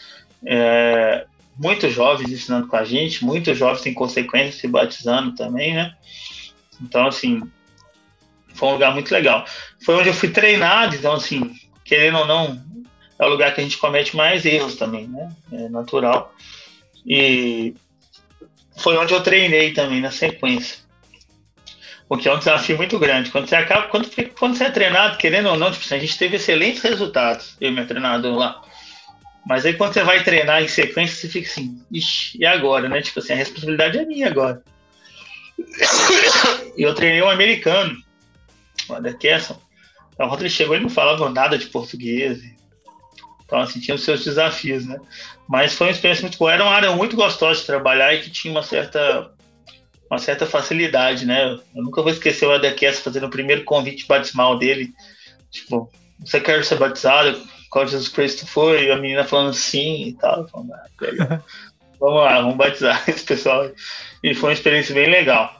[0.45, 5.93] é, muitos jovens ensinando com a gente, muitos jovens em consequência se batizando também, né,
[6.81, 7.41] então, assim,
[8.53, 9.45] foi um lugar muito legal.
[9.83, 12.61] Foi onde eu fui treinado, então, assim, querendo ou não,
[13.19, 15.31] é o lugar que a gente comete mais erros também, né?
[15.51, 16.33] É natural.
[17.05, 17.73] E
[18.77, 20.79] foi onde eu treinei também na sequência.
[22.09, 23.31] O que é um desafio muito grande.
[23.31, 26.17] Quando você acaba, quando, quando você é treinado, querendo ou não, tipo, assim, a gente
[26.17, 28.61] teve excelentes resultados, eu e meu treinador lá.
[29.45, 33.01] Mas aí quando você vai treinar em sequência, você fica assim, ixi, e agora, né?
[33.01, 34.61] Tipo assim, a responsabilidade é minha agora.
[36.75, 37.97] E eu treinei um americano,
[38.89, 39.59] o Anderson.
[40.13, 42.39] Então, quando ele chegou, ele não falava nada de português.
[43.45, 44.99] Então, assim, tinha os seus desafios, né?
[45.47, 46.53] Mas foi uma experiência muito boa.
[46.53, 49.31] Era uma área muito gostosa de trabalhar e que tinha uma certa,
[50.09, 51.59] uma certa facilidade, né?
[51.75, 54.93] Eu nunca vou esquecer o Adekes fazendo o primeiro convite batismal dele.
[55.49, 57.41] Tipo, você quer ser batizado?
[57.69, 58.85] Qual Jesus Cristo foi?
[58.85, 60.47] E a menina falando sim e tal.
[60.47, 61.41] Falando, ah,
[62.01, 63.69] vamos lá, vamos batizar esse pessoal.
[64.23, 65.55] E foi uma experiência bem legal.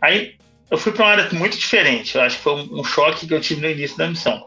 [0.00, 0.36] Aí
[0.70, 2.14] eu fui para uma área muito diferente.
[2.14, 4.46] Eu acho que foi um choque que eu tive no início da missão.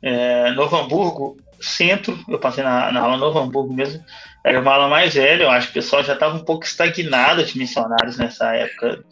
[0.00, 4.04] É, Novo Hamburgo, centro, eu passei na, na aula Novo Hamburgo mesmo,
[4.44, 5.44] era uma aula mais velha.
[5.44, 9.02] Eu acho que o pessoal já estava um pouco estagnado de missionários nessa época.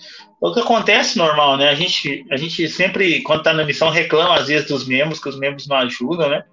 [0.41, 1.69] O que acontece normal, né?
[1.69, 5.29] A gente, a gente sempre, quando está na missão, reclama às vezes dos membros, que
[5.29, 6.45] os membros não ajudam, né?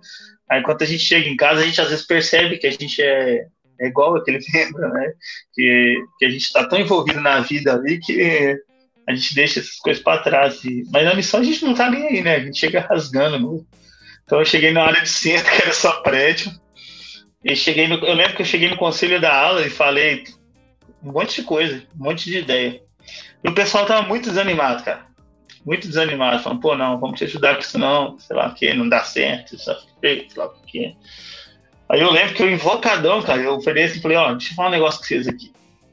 [0.49, 3.01] Aí quando a gente chega em casa, a gente às vezes percebe que a gente
[3.01, 3.45] é,
[3.79, 5.13] é igual aquele membro, né?
[5.53, 8.57] Que, que a gente está tão envolvido na vida ali que
[9.07, 10.63] a gente deixa essas coisas para trás.
[10.63, 12.35] E, mas na missão a gente não tá nem aí, né?
[12.35, 13.65] A gente chega rasgando.
[14.23, 16.51] Então eu cheguei na área de centro, que era só prédio.
[17.43, 20.25] E cheguei no, eu lembro que eu cheguei no conselho da aula e falei
[21.01, 22.81] um monte de coisa, um monte de ideia.
[23.43, 25.07] E o pessoal tava muito desanimado, cara.
[25.65, 28.73] Muito desanimado, falando, pô, não, vamos te ajudar com isso não, sei lá o que,
[28.73, 30.95] não dá certo, isso sei lá o que.
[31.89, 34.67] Aí eu lembro que eu invocadão, cara, eu ofereci e falei, ó, deixa eu falar
[34.67, 35.51] um negócio com vocês aqui.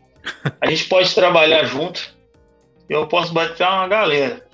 [0.61, 2.15] A gente pode trabalhar junto,
[2.89, 4.47] eu posso batizar uma galera.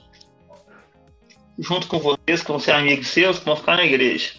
[1.58, 4.32] Junto com vocês, que vão ser amigos seus, que vão ficar na igreja.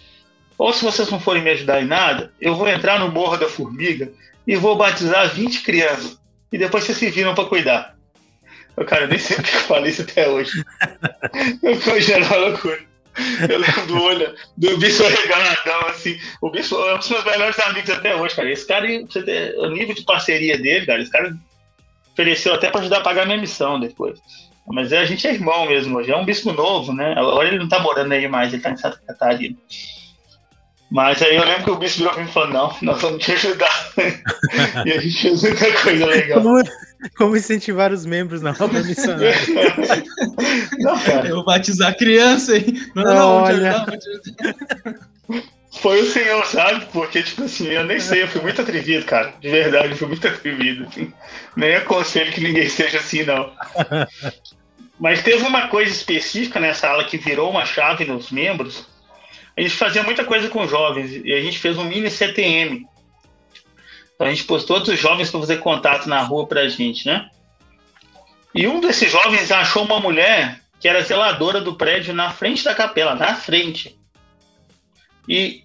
[0.56, 3.48] Ou se vocês não forem me ajudar em nada, eu vou entrar no Morro da
[3.48, 4.10] Formiga
[4.46, 6.18] e vou batizar 20 crianças.
[6.50, 7.96] E depois vocês se viram para cuidar.
[8.76, 10.64] Eu, cara, eu nem sei o que eu falei isso até hoje.
[11.62, 12.93] Eu gerando uma loucura.
[13.48, 16.18] Eu lembro do olho do bicho arregaladão, assim.
[16.40, 18.50] O bicho é um dos meus melhores amigos até hoje, cara.
[18.50, 18.86] Esse cara,
[19.58, 21.36] o nível de parceria dele, cara, esse cara
[22.12, 24.18] ofereceu até para ajudar a pagar minha missão depois.
[24.66, 26.10] Mas a gente é irmão mesmo hoje.
[26.10, 27.14] É um bispo novo, né?
[27.16, 29.56] Agora ele não tá morando aí mais, ele tá em Santa Catarina.
[30.94, 33.24] Mas aí eu lembro que o bispo virou pra mim e falou: não, nós vamos
[33.24, 33.92] te ajudar.
[34.86, 36.40] e a gente fez muita coisa legal.
[36.40, 36.62] Como,
[37.16, 39.34] como incentivar os membros na obra missionária?
[40.78, 41.26] não, cara.
[41.26, 42.80] Eu vou batizar a criança, hein?
[42.94, 43.86] Não, não, não, Olha.
[45.80, 46.86] Foi o senhor, sabe?
[46.92, 49.34] Porque, tipo assim, eu nem sei, eu fui muito atrevido, cara.
[49.40, 50.84] De verdade, eu fui muito atrevido.
[50.84, 51.12] Assim.
[51.56, 53.50] Nem aconselho que ninguém seja assim, não.
[55.00, 58.86] Mas teve uma coisa específica nessa aula que virou uma chave nos membros.
[59.56, 62.86] A gente fazia muita coisa com jovens e a gente fez um mini CTM.
[64.14, 67.28] Então a gente pôs todos os jovens para fazer contato na rua pra gente, né?
[68.54, 72.74] E um desses jovens achou uma mulher que era zeladora do prédio na frente da
[72.74, 73.98] capela, na frente.
[75.28, 75.64] E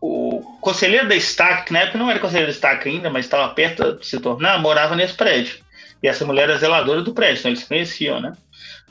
[0.00, 3.52] o conselheiro da estaca, que na época não era conselheiro da estaca ainda, mas estava
[3.54, 5.58] perto de se tornar, morava nesse prédio.
[6.02, 8.32] E essa mulher era zeladora do prédio, então eles conheciam, né?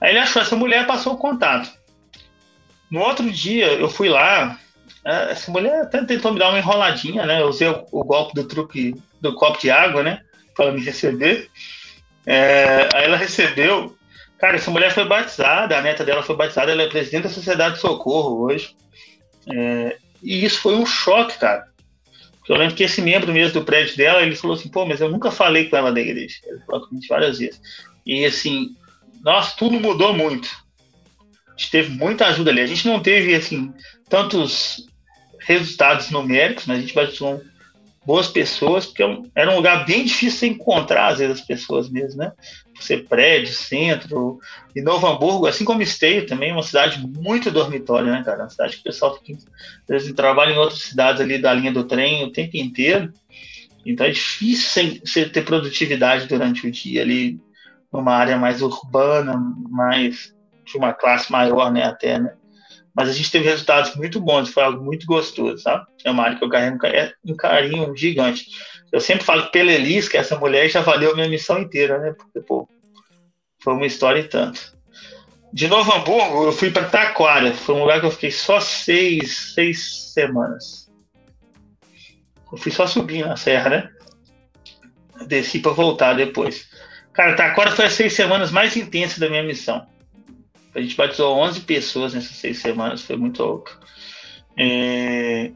[0.02, 1.70] Aí ele achou essa mulher passou o contato.
[2.96, 4.58] No outro dia, eu fui lá,
[5.04, 7.42] é, essa mulher até tentou me dar uma enroladinha, né?
[7.42, 10.22] Eu usei o, o golpe do truque do copo de água, né?
[10.56, 11.50] Para me receber.
[12.26, 13.98] É, aí ela recebeu.
[14.38, 17.76] Cara, essa mulher foi batizada, a neta dela foi batizada, ela é presidente da Sociedade
[17.76, 18.74] de Socorro hoje.
[19.54, 21.66] É, e isso foi um choque, cara.
[22.48, 25.12] Eu lembro que esse membro mesmo do prédio dela, ele falou assim, pô, mas eu
[25.12, 26.38] nunca falei com ela da igreja.
[26.46, 27.60] Ele falou comigo várias vezes.
[28.06, 28.70] E assim,
[29.22, 30.64] nossa, tudo mudou muito.
[31.56, 32.62] A gente teve muita ajuda ali.
[32.62, 33.74] A gente não teve, assim,
[34.10, 34.88] tantos
[35.40, 37.42] resultados numéricos, mas a gente batizou
[38.06, 41.90] boas pessoas, porque é era um lugar bem difícil de encontrar, às vezes, as pessoas
[41.90, 42.32] mesmo, né?
[42.80, 44.38] Ser prédio, centro.
[44.76, 48.44] E Novo Hamburgo, assim como Esteio, também é uma cidade muito dormitória, né, cara?
[48.44, 51.72] Uma cidade que o pessoal fica, às vezes, trabalha em outras cidades ali da linha
[51.72, 53.12] do trem o tempo inteiro.
[53.86, 57.40] Então é difícil você ter produtividade durante o dia ali,
[57.94, 59.36] numa área mais urbana,
[59.70, 60.34] mais
[60.66, 62.34] de uma classe maior, né, até, né?
[62.96, 65.86] Mas a gente teve resultados muito bons, foi algo muito gostoso, sabe?
[66.04, 66.78] É uma área que eu carrego
[67.26, 68.46] um carinho gigante.
[68.92, 72.14] Eu sempre falo pela Elis, que essa mulher já valeu a minha missão inteira, né?
[72.14, 72.70] Porque, pô,
[73.60, 74.74] foi uma história e tanto.
[75.52, 77.54] De Novo Hamburgo, eu fui para Taquara.
[77.54, 80.90] Foi um lugar que eu fiquei só seis, seis semanas.
[82.52, 83.90] Eu fui só subir na serra, né?
[85.28, 86.70] Desci para voltar depois.
[87.12, 89.86] Cara, Taquara foi as seis semanas mais intensas da minha missão.
[90.76, 93.72] A gente batizou 11 pessoas nessas seis semanas, foi muito louco.
[94.58, 95.52] É,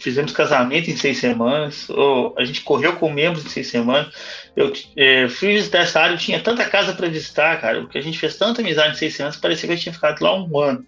[0.00, 4.12] fizemos casamento em seis semanas, ou a gente correu com membros em seis semanas.
[4.56, 8.02] Eu é, fui visitar essa área, eu tinha tanta casa para visitar, cara, porque a
[8.02, 10.84] gente fez tanta amizade em seis semanas, parecia que eu tinha ficado lá um ano.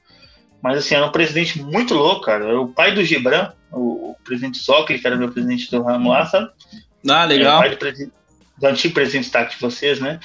[0.63, 2.45] Mas assim, era um presidente muito louco, cara.
[2.45, 6.11] Era o pai do Gibran, o, o presidente Zócoli, que era meu presidente do ramo
[6.11, 6.51] lá, sabe?
[7.07, 7.63] Ah, legal.
[7.65, 8.13] É, o pai do,
[8.59, 10.21] do antigo presidente tá de vocês, né?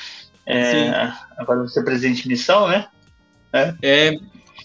[0.45, 2.87] É, agora você é presidente de missão, né?
[3.53, 4.17] É, é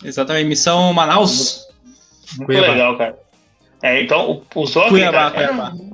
[0.04, 0.48] exatamente.
[0.48, 1.66] Missão Manaus.
[2.36, 2.68] Muito Cuiabá.
[2.68, 3.18] legal, cara.
[3.82, 4.90] É, então, o, o Zócoli.
[4.90, 5.66] Cuiabá, cara, Cuiabá.
[5.68, 5.92] Era,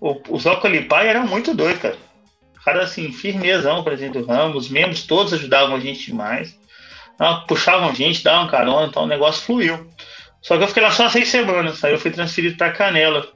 [0.00, 1.96] o, o Zócoli pai era muito doido, cara.
[2.64, 4.64] Cara, assim, firmezão, presidente do Ramos.
[4.64, 6.58] Os membros todos ajudavam a gente demais.
[7.46, 9.86] Puxavam a gente, davam carona, então o negócio fluiu.
[10.42, 11.82] Só que eu fiquei lá só seis semanas.
[11.84, 13.26] Aí eu fui transferido para Canela.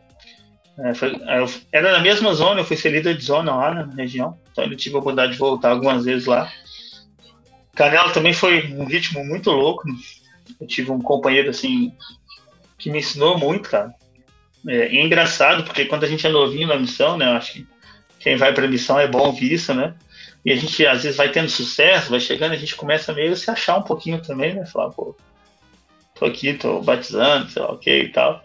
[0.78, 3.94] É, foi, eu, era na mesma zona, eu fui ser líder de zona lá na
[3.94, 4.38] região.
[4.52, 6.50] Então eu tive a oportunidade de voltar algumas vezes lá.
[7.78, 9.84] Canela também foi um ritmo muito louco.
[10.60, 11.92] Eu tive um companheiro assim
[12.76, 13.94] que me ensinou muito, cara.
[14.66, 17.26] É, é engraçado, porque quando a gente é novinho na missão, né?
[17.26, 17.66] Eu acho que
[18.18, 19.94] quem vai para missão é bom ouvir isso, né?
[20.44, 23.36] E a gente às vezes vai tendo sucesso, vai chegando, a gente começa meio a
[23.36, 24.66] se achar um pouquinho também, né?
[24.66, 25.16] Falar, pô,
[26.16, 28.44] tô aqui, tô batizando, sei lá, ok e tal.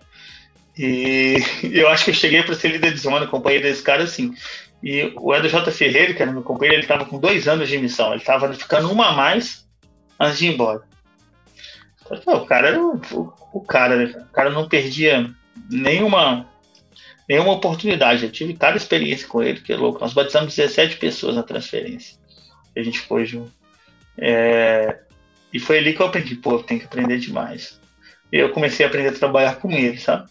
[0.77, 1.37] E
[1.73, 4.35] eu acho que eu cheguei para ser líder de zona, companheiro desse cara, assim.
[4.83, 5.71] E o Edo J.
[5.71, 8.11] Ferreira, que era meu companheiro, ele estava com dois anos de missão.
[8.11, 9.65] Ele estava ficando uma a mais
[10.19, 10.81] antes de ir embora.
[12.11, 14.25] Então, o cara era o, o, o cara, né?
[14.29, 15.33] O cara não perdia
[15.69, 16.45] nenhuma,
[17.29, 18.25] nenhuma oportunidade.
[18.25, 20.01] Eu tive cada experiência com ele, que é louco.
[20.01, 22.17] Nós batizamos 17 pessoas na transferência.
[22.75, 23.53] A gente foi junto.
[24.17, 24.99] É,
[25.53, 27.79] e foi ali que eu aprendi, pô, tem que aprender demais.
[28.33, 30.29] E eu comecei a aprender a trabalhar com ele, sabe?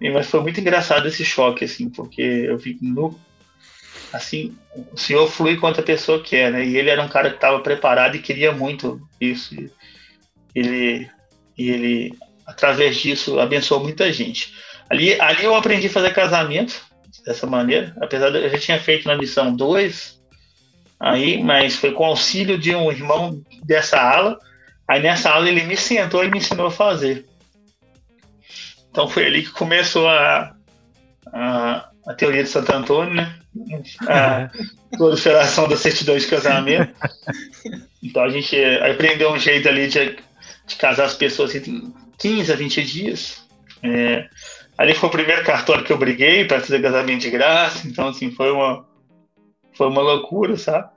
[0.00, 3.18] Mas foi muito engraçado esse choque, assim, porque eu vi no,
[4.12, 4.56] assim,
[4.92, 6.64] o senhor flui quanto a pessoa quer, né?
[6.64, 9.54] E ele era um cara que estava preparado e queria muito isso.
[9.54, 9.70] E
[10.54, 11.10] ele,
[11.56, 14.54] e ele, através disso, abençoou muita gente.
[14.88, 16.84] Ali, ali eu aprendi a fazer casamento
[17.24, 20.20] dessa maneira, apesar de eu já tinha feito na missão dois,
[21.00, 24.38] aí, mas foi com auxílio de um irmão dessa ala.
[24.88, 27.26] Aí nessa aula ele me sentou e me ensinou a fazer.
[28.90, 30.54] Então foi ali que começou a,
[31.26, 33.34] a, a teoria de Santo Antônio, né?
[34.06, 34.50] a
[34.96, 36.94] proliferação da certidão de casamento.
[38.02, 38.56] Então a gente
[38.90, 40.16] aprendeu um jeito ali de,
[40.66, 43.44] de casar as pessoas em 15 a 20 dias.
[43.82, 44.28] É,
[44.78, 47.86] ali foi o primeiro cartório que eu briguei para fazer casamento de graça.
[47.86, 48.86] Então, assim, foi uma,
[49.74, 50.88] foi uma loucura, sabe?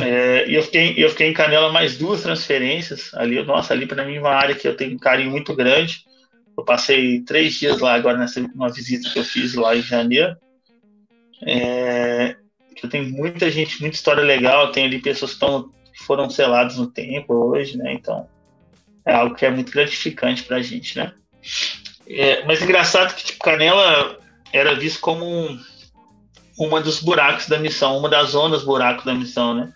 [0.00, 3.42] É, e eu fiquei, eu fiquei em Canela mais duas transferências ali.
[3.44, 6.04] Nossa, ali para mim é uma área que eu tenho um carinho muito grande.
[6.56, 10.36] Eu passei três dias lá agora nessa uma visita que eu fiz lá em janeiro.
[11.42, 12.36] É,
[12.82, 14.72] eu tenho muita gente, muita história legal.
[14.72, 17.92] Tem ali pessoas que, estão, que foram seladas no tempo hoje, né?
[17.92, 18.26] Então
[19.04, 21.12] é algo que é muito gratificante para a gente, né?
[22.08, 24.18] É, mas engraçado que tipo, Canela
[24.52, 25.60] era visto como um,
[26.58, 29.72] uma dos buracos da missão, uma das zonas buracos da missão, né?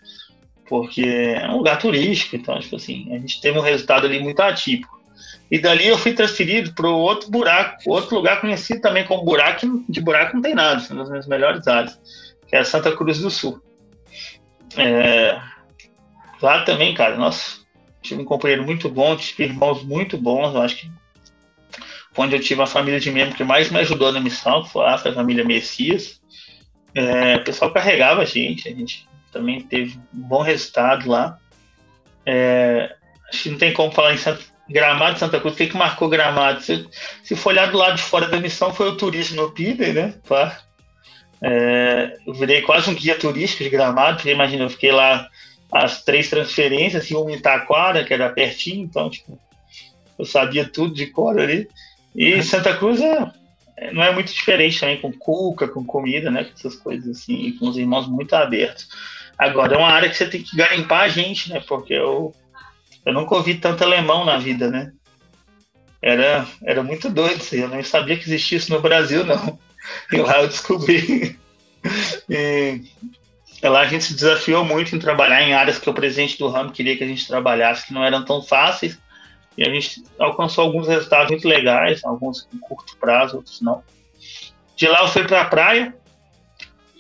[0.69, 4.41] Porque é um lugar turístico, então, tipo assim, a gente teve um resultado ali muito
[4.41, 5.00] atípico.
[5.51, 10.01] E dali eu fui transferido para outro buraco, outro lugar conhecido também como buraco, de
[10.01, 11.99] buraco não tem nada, uma das minhas melhores áreas,
[12.47, 13.61] que é Santa Cruz do Sul.
[14.77, 15.41] É,
[16.41, 17.59] lá também, cara, nossa,
[18.01, 20.91] tive um companheiro muito bom, tive irmãos muito bons, eu acho que
[22.13, 24.85] foi onde eu tive a família de membro que mais me ajudou na missão, foi
[24.85, 26.21] lá, foi a família Messias.
[26.95, 31.39] É, o pessoal carregava a gente, a gente também teve um bom resultado lá.
[32.27, 32.97] É,
[33.29, 36.09] acho que não tem como falar em Santa, Gramado Santa Cruz, o que, que marcou
[36.09, 36.61] Gramado?
[36.63, 36.87] Se,
[37.25, 40.15] se for olhar do lado de fora da missão, foi o turismo no PIB, né?
[40.27, 40.61] Tá?
[41.43, 45.29] É, eu virei quase um guia turístico de Gramado, porque imagina, eu fiquei lá
[45.73, 49.39] as três transferências, e uma em Itaquara, que era pertinho, então, tipo,
[50.19, 51.69] eu sabia tudo de cor ali.
[52.15, 53.33] E Santa Cruz é,
[53.93, 56.45] não é muito diferente também com cuca, com comida, né?
[56.45, 58.89] Com essas coisas assim, com os irmãos muito abertos.
[59.39, 61.63] Agora, é uma área que você tem que garimpar a gente, né?
[61.67, 62.35] Porque eu,
[63.05, 64.93] eu nunca ouvi tanto alemão na vida, né?
[66.03, 69.59] Era, era muito doido isso Eu não sabia que existia isso no Brasil, não.
[70.13, 71.39] E lá eu descobri.
[72.29, 72.83] E,
[73.63, 76.73] lá a gente se desafiou muito em trabalhar em áreas que o presidente do ramo
[76.73, 78.99] queria que a gente trabalhasse, que não eram tão fáceis.
[79.57, 83.83] E a gente alcançou alguns resultados muito legais, alguns em curto prazo, outros não.
[84.77, 85.95] De lá eu fui para a praia,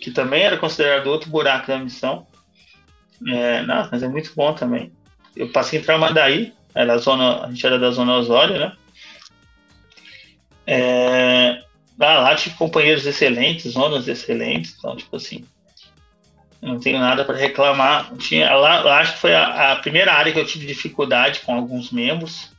[0.01, 2.26] que também era considerado outro buraco da missão.
[3.26, 4.92] É, não, mas é muito bom também.
[5.37, 8.72] Eu passei em Tramandaí, era a, zona, a gente era da Zona Osório, né?
[10.66, 11.62] É,
[11.99, 15.45] lá, lá tive companheiros excelentes, zonas excelentes, então, tipo assim,
[16.62, 18.14] não tenho nada para reclamar.
[18.16, 21.55] Tinha, lá, lá, acho que foi a, a, primeira área que eu tive dificuldade com
[21.55, 22.51] alguns membros.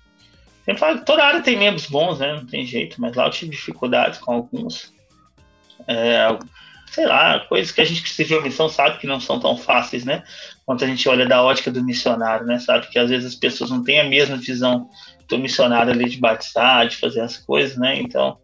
[0.66, 2.34] Sempre falo toda área tem membros bons, né?
[2.34, 4.94] Não tem jeito, mas lá eu tive dificuldades com alguns.
[5.88, 6.28] É,
[6.88, 9.56] sei lá, coisas que a gente que se viu missão sabe que não são tão
[9.58, 10.24] fáceis, né?
[10.72, 12.58] Quanto a gente olha da ótica do missionário, né?
[12.58, 14.90] Sabe que às vezes as pessoas não têm a mesma visão
[15.28, 18.00] do missionário ali de batizar, de fazer as coisas, né?
[18.00, 18.38] Então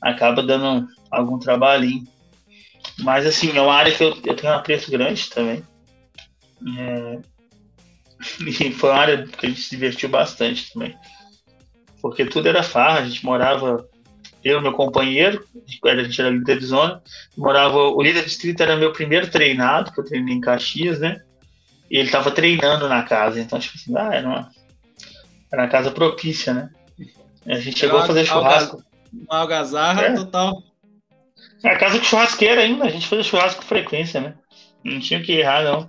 [0.00, 2.08] acaba dando algum trabalhinho.
[3.00, 5.62] Mas, assim, é uma área que eu, eu tenho um apreço grande também.
[6.78, 7.18] É...
[8.40, 10.96] E foi uma área que a gente se divertiu bastante também.
[12.00, 13.86] Porque tudo era farra, a gente morava,
[14.42, 15.46] eu meu companheiro,
[15.84, 17.02] a gente era líder de zona,
[17.36, 21.20] morava, o líder de distrito era meu primeiro treinado, que eu treinei em Caxias, né?
[21.90, 24.50] E ele estava treinando na casa, então, tipo assim, ah, era uma,
[25.52, 26.70] era uma casa propícia, né?
[27.46, 28.82] A gente chegou a fazer churrasco.
[29.12, 30.14] Uma algazarra é.
[30.14, 30.62] total.
[31.62, 34.34] É a casa de churrasqueira ainda, a gente fazia churrasco com frequência, né?
[34.82, 35.88] Não tinha que errar, não.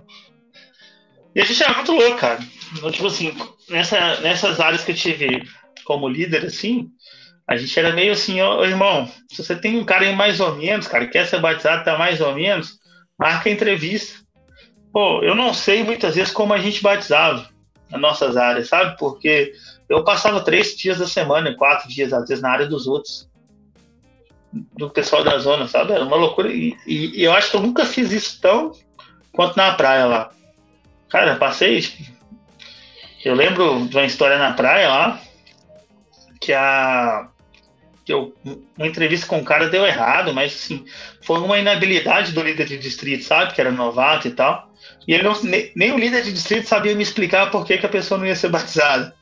[1.34, 2.40] E a gente era muito louco, cara.
[2.76, 3.34] Então, tipo assim,
[3.68, 5.42] nessa, nessas áreas que eu tive
[5.84, 6.90] como líder, assim,
[7.46, 10.56] a gente era meio assim, ó, irmão, se você tem um cara aí mais ou
[10.56, 12.78] menos, cara, quer ser batizado, tá mais ou menos,
[13.18, 14.25] marca a entrevista.
[14.96, 17.50] Pô, eu não sei muitas vezes como a gente batizava
[17.90, 18.96] nas nossas áreas, sabe?
[18.96, 19.52] Porque
[19.90, 23.28] eu passava três dias da semana, quatro dias, às vezes, na área dos outros
[24.72, 25.92] do pessoal da zona, sabe?
[25.92, 26.50] Era uma loucura.
[26.50, 28.72] E, e, e, eu acho que eu nunca fiz isso tão
[29.32, 30.30] quanto na praia lá.
[31.10, 31.86] Cara, passei.
[33.22, 35.20] Eu lembro de uma história na praia lá,
[36.40, 37.28] que a.
[38.02, 38.34] Que eu,
[38.78, 40.86] uma entrevista com o cara deu errado, mas assim,
[41.20, 43.52] foi uma inabilidade do líder de distrito, sabe?
[43.52, 44.74] Que era novato e tal.
[45.06, 47.86] E ele não, nem, nem o líder de distrito sabia me explicar por que, que
[47.86, 49.14] a pessoa não ia ser batizada.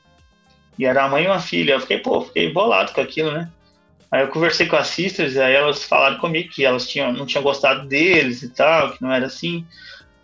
[0.77, 1.73] E era a mãe e uma filha.
[1.73, 3.49] Eu fiquei, pô, fiquei bolado com aquilo, né?
[4.11, 7.43] Aí eu conversei com as sisters, aí elas falaram comigo que elas tinham, não tinham
[7.43, 9.65] gostado deles e tal, que não era assim.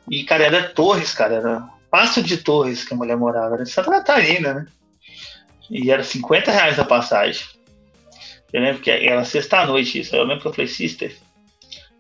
[0.10, 3.92] E, cara, era Torres, cara, era Passo de Torres que a mulher morava, era Santa
[3.92, 4.68] Catarina, né?
[5.70, 7.46] E era 50 reais a passagem.
[8.52, 10.16] Eu lembro que era sexta-noite isso.
[10.16, 11.16] Eu lembro que eu falei, sister,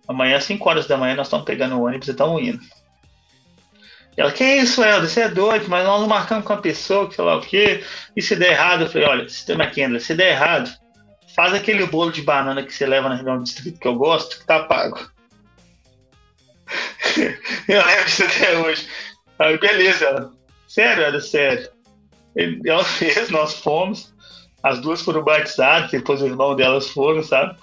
[0.07, 2.59] amanhã às 5 horas da manhã nós estamos pegando o ônibus e estamos indo.
[4.17, 7.15] Ela, que isso, Helder, você é doido, mas nós não marcamos com a pessoa, que
[7.15, 7.83] sei lá o quê.
[8.15, 10.69] E se der errado, eu falei, olha, sistema Kendall, se der errado,
[11.35, 14.37] Faz aquele bolo de banana que você leva na reunião do distrito que eu gosto,
[14.39, 14.99] que tá pago.
[17.67, 18.87] eu lembro disso até hoje.
[19.39, 20.31] Aí, beleza, ela.
[20.67, 21.69] Sério, era sério.
[22.35, 24.13] Ela fez, nós fomos.
[24.61, 27.57] As duas foram batizadas, depois o irmão delas foram, sabe?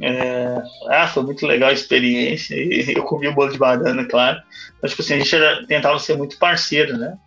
[0.00, 2.54] É, ah, foi muito legal a experiência.
[2.54, 4.40] E eu comi o bolo de banana, claro.
[4.80, 7.18] Mas, tipo assim, a gente era, tentava ser muito parceiro, né?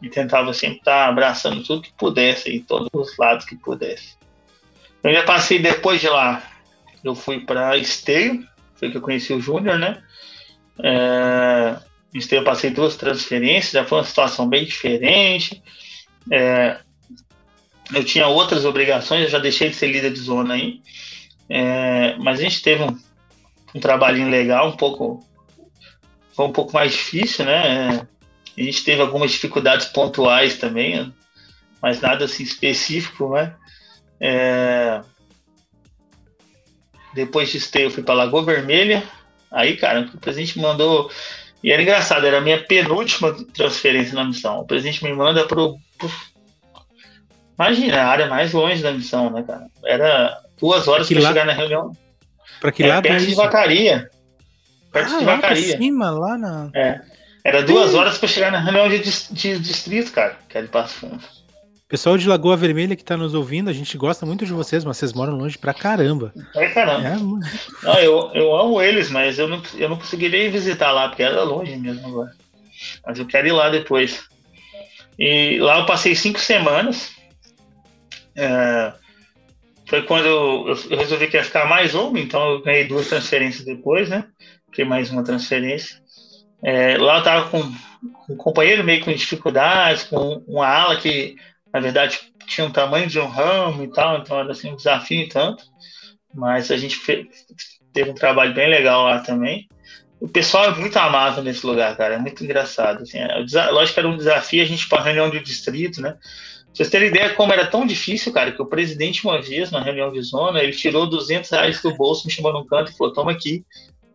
[0.00, 4.14] E tentava sempre estar abraçando tudo que pudesse, em todos os lados que pudesse.
[5.02, 6.42] Eu já passei depois de lá.
[7.02, 10.02] Eu fui para Esteio, foi que eu conheci o Júnior, né?
[10.82, 11.76] É,
[12.14, 15.62] Esteio eu passei duas transferências, já foi uma situação bem diferente.
[16.30, 16.78] É,
[17.94, 20.80] eu tinha outras obrigações, eu já deixei de ser líder de zona aí.
[21.50, 22.96] É, mas a gente teve um,
[23.74, 25.26] um trabalhinho legal, um pouco.
[26.32, 28.06] Foi um pouco mais difícil, né?
[28.56, 31.12] A gente teve algumas dificuldades pontuais também,
[31.82, 33.54] mas nada assim específico, né?
[34.20, 35.00] É...
[37.12, 39.02] Depois de Esteio, eu fui para Lagoa Vermelha.
[39.50, 41.10] Aí, cara, o presidente mandou.
[41.62, 44.60] E era engraçado, era a minha penúltima transferência na missão.
[44.60, 45.76] O presidente me manda pro.
[45.98, 46.10] pro...
[47.58, 49.66] Imagina, a área mais longe da missão, né, cara?
[49.84, 51.96] Era duas horas para chegar na reunião.
[52.60, 53.02] Para que é, lado?
[53.02, 54.10] Perto é de Vacaria.
[54.92, 55.72] Perto ah, de Vacaria.
[55.72, 56.70] Lá cima, lá na.
[56.74, 57.00] É.
[57.44, 60.94] Era duas horas para chegar na reunião de, de, distrito, cara, que é de Passo
[60.96, 61.20] Fundo.
[61.88, 64.96] Pessoal de Lagoa Vermelha que tá nos ouvindo, a gente gosta muito de vocês, mas
[64.96, 66.32] vocês moram longe pra caramba.
[66.54, 67.08] É caramba.
[67.08, 67.16] É.
[67.84, 71.22] Não, eu, eu amo eles, mas eu não, eu não conseguiria ir visitar lá, porque
[71.22, 72.30] era longe mesmo agora.
[73.04, 74.22] Mas eu quero ir lá depois.
[75.18, 77.10] E lá eu passei cinco semanas.
[78.36, 78.92] É,
[79.90, 84.08] foi quando eu, resolvi que ia ficar mais uma, então eu ganhei duas transferências depois,
[84.08, 84.24] né?
[84.66, 86.00] Fiquei mais uma transferência.
[86.62, 87.58] É, lá eu tava com,
[88.32, 91.34] um companheiro meio com dificuldades, com uma ala que,
[91.74, 95.22] na verdade, tinha um tamanho de um ramo e tal, então era assim, um desafio
[95.22, 95.64] e tanto.
[96.32, 97.26] Mas a gente fez,
[97.92, 99.68] teve um trabalho bem legal lá também.
[100.20, 102.14] O pessoal é muito amável nesse lugar, cara.
[102.14, 103.02] É muito engraçado.
[103.02, 103.38] Assim, é,
[103.72, 106.16] lógico que era um desafio a gente para reunião de distrito, né?
[106.72, 110.12] Vocês terem ideia como era tão difícil, cara, que o presidente, uma vez, na reunião
[110.12, 113.32] de zona, ele tirou 200 reais do bolso, me chamou num canto e falou: toma
[113.32, 113.64] aqui,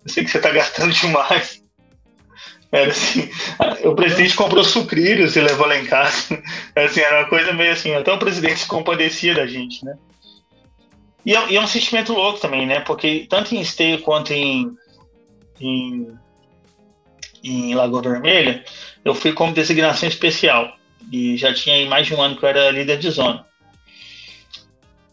[0.03, 1.63] eu sei que você tá gastando demais.
[2.71, 3.29] Era assim,
[3.83, 6.41] o presidente comprou sucrilhos e levou lá em casa.
[6.75, 9.97] Era, assim, era uma coisa meio assim, até o presidente se compadecia da gente, né?
[11.25, 12.81] E é, e é um sentimento louco também, né?
[12.81, 14.75] Porque tanto em Esteio quanto em,
[15.59, 16.13] em,
[17.43, 18.63] em Lagoa Vermelha,
[19.03, 20.75] eu fui como designação especial.
[21.15, 23.45] E já tinha mais de um ano que eu era líder de zona.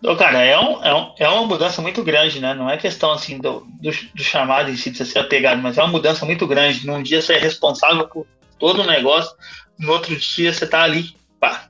[0.00, 2.54] Então, cara, é, um, é, um, é uma mudança muito grande, né?
[2.54, 5.82] Não é questão assim do, do, do, chamado em si de ser apegado, mas é
[5.82, 6.84] uma mudança muito grande.
[6.84, 8.26] Num dia você é responsável por
[8.58, 9.32] todo o negócio,
[9.78, 11.68] no outro dia você tá ali, pá.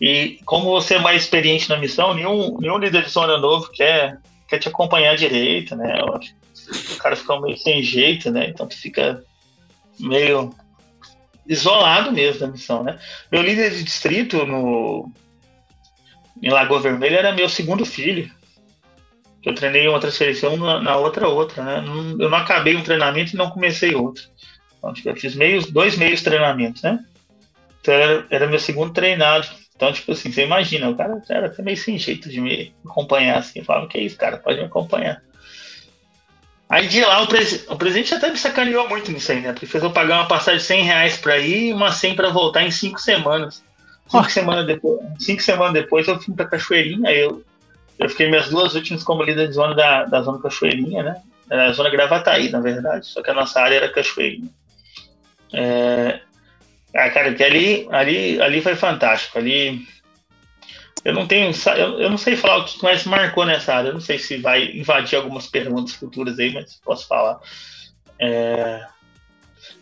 [0.00, 4.20] E como você é mais experiente na missão, nenhum, nenhum líder de zona novo quer,
[4.46, 6.00] quer te acompanhar direito, né?
[6.04, 8.48] O cara fica meio sem jeito, né?
[8.48, 9.24] Então tu fica
[9.98, 10.54] meio
[11.48, 12.98] isolado mesmo da missão, né?
[13.30, 15.10] Meu líder de distrito no
[16.42, 18.30] em Lagoa Vermelha era meu segundo filho.
[19.42, 21.84] Eu treinei uma transferência uma na outra outra, né?
[22.18, 24.24] Eu não acabei um treinamento e não comecei outro.
[24.78, 27.04] Então, tipo, eu fiz meios, dois meios treinamentos, né?
[27.80, 29.46] Então era, era, meu segundo treinado.
[29.74, 33.38] Então, tipo assim, você imagina, o cara era até meio sem jeito de me acompanhar,
[33.38, 33.60] assim.
[33.60, 35.22] Eu falava, que isso, cara, pode me acompanhar.
[36.68, 39.52] Aí de lá o, pres o presidente até me sacaneou muito nisso aí, né?
[39.52, 42.30] Porque fez eu pagar uma passagem de 100 reais pra ir e uma 100 pra
[42.30, 43.62] voltar em cinco semanas.
[44.08, 47.42] Cinco, semanas depois, cinco semanas depois eu fui pra Cachoeirinha, eu,
[47.98, 51.16] eu fiquei minhas duas últimas como líder de zona da, da zona Cachoeirinha, né?
[51.50, 54.48] Era a zona Gravataí, na verdade, só que a nossa área era Cachoeirinha.
[55.52, 56.20] É,
[56.94, 59.38] ah, cara, que ali, ali, ali foi fantástico.
[59.38, 59.86] Ali
[61.04, 63.88] eu não tenho, eu, não sei falar o que mais marcou nessa área.
[63.88, 67.38] Eu não sei se vai invadir algumas perguntas futuras aí, mas posso falar.
[68.18, 68.84] É,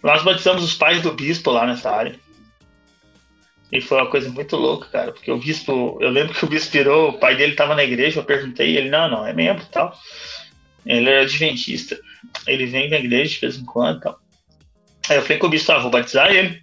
[0.03, 2.19] nós batizamos os pais do bispo lá nessa área.
[3.73, 6.73] E foi uma coisa muito louca, cara, porque o bispo, eu lembro que o bispo
[6.73, 9.69] virou, o pai dele estava na igreja, eu perguntei, ele, não, não, é membro e
[9.69, 9.99] tal.
[10.87, 11.99] Ele é adventista.
[12.47, 14.21] Ele vem na igreja de vez em quando e tal.
[15.09, 16.63] Aí eu falei com o bispo, ah, vou batizar ele.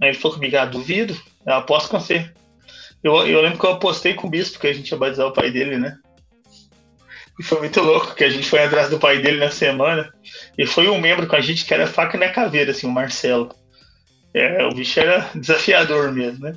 [0.00, 2.32] Aí ele falou comigo, ah, duvido, eu aposto com você.
[3.08, 5.32] Eu, eu lembro que eu apostei com o bispo que a gente ia batizar o
[5.32, 5.96] pai dele, né?
[7.38, 10.12] E foi muito louco, que a gente foi atrás do pai dele na semana.
[10.58, 13.54] E foi um membro com a gente que era faca na caveira, assim, o Marcelo.
[14.34, 16.54] É, o bicho era desafiador mesmo, né?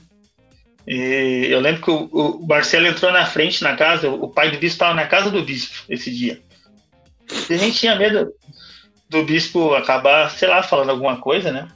[0.85, 2.05] E eu lembro que o,
[2.41, 5.43] o Marcelo entrou na frente na casa, o pai do bispo estava na casa do
[5.43, 6.41] bispo esse dia.
[7.49, 8.33] E a gente tinha medo
[9.07, 11.67] do bispo acabar, sei lá, falando alguma coisa, né?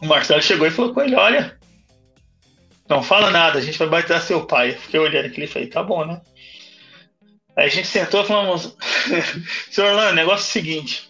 [0.00, 1.57] O Marcelo chegou e falou com ele: Olha,
[2.88, 4.72] não fala nada, a gente vai batizar seu pai.
[4.72, 6.20] Fiquei olhando aquilo e falei: Tá bom, né?
[7.56, 8.76] Aí a gente sentou e falamos:
[9.70, 11.08] Senhor Orlando, o negócio é o seguinte.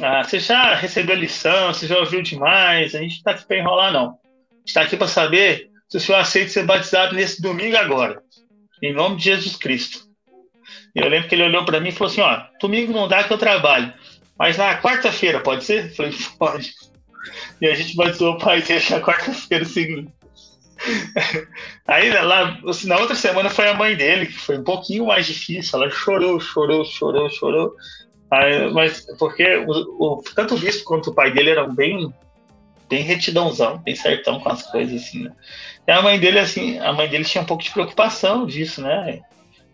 [0.00, 3.58] Ah, você já recebeu a lição, você já ouviu demais, a gente está aqui para
[3.58, 4.10] enrolar, não.
[4.10, 4.16] A
[4.64, 8.22] está aqui para saber se o senhor aceita ser batizado nesse domingo agora,
[8.80, 10.08] em nome de Jesus Cristo.
[10.94, 13.32] Eu lembro que ele olhou para mim e falou assim: ó, domingo não dá que
[13.32, 13.92] eu trabalho,
[14.38, 15.86] mas na quarta-feira pode ser?
[15.86, 16.72] Eu falei: pode.
[17.60, 20.10] E a gente batizou o pai dele na quarta-feira seguinte.
[21.86, 25.80] Aí lá, na outra semana foi a mãe dele, que foi um pouquinho mais difícil.
[25.80, 27.74] Ela chorou, chorou, chorou, chorou.
[28.30, 32.12] Aí, mas porque o, o, tanto o bispo quanto o pai dele eram bem,
[32.88, 35.32] bem retidãozão, bem certão com as coisas, assim, né?
[35.86, 39.20] E a mãe dele, assim, a mãe dele tinha um pouco de preocupação disso, né?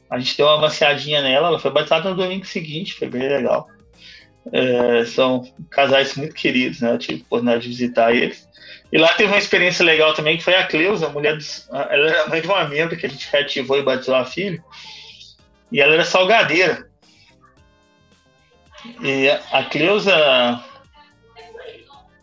[0.08, 3.68] A gente deu uma amaciadinha nela, ela foi batizada no domingo seguinte, foi bem legal.
[4.52, 6.92] É, são casais muito queridos, né?
[6.92, 8.45] Eu tive a oportunidade de visitar eles.
[8.92, 12.08] E lá teve uma experiência legal também, que foi a Cleusa, a mulher, dos, ela
[12.08, 14.62] era mãe de uma membro que a gente reativou e batizou a filha.
[15.72, 16.88] E ela era salgadeira.
[19.02, 20.62] E a Cleusa,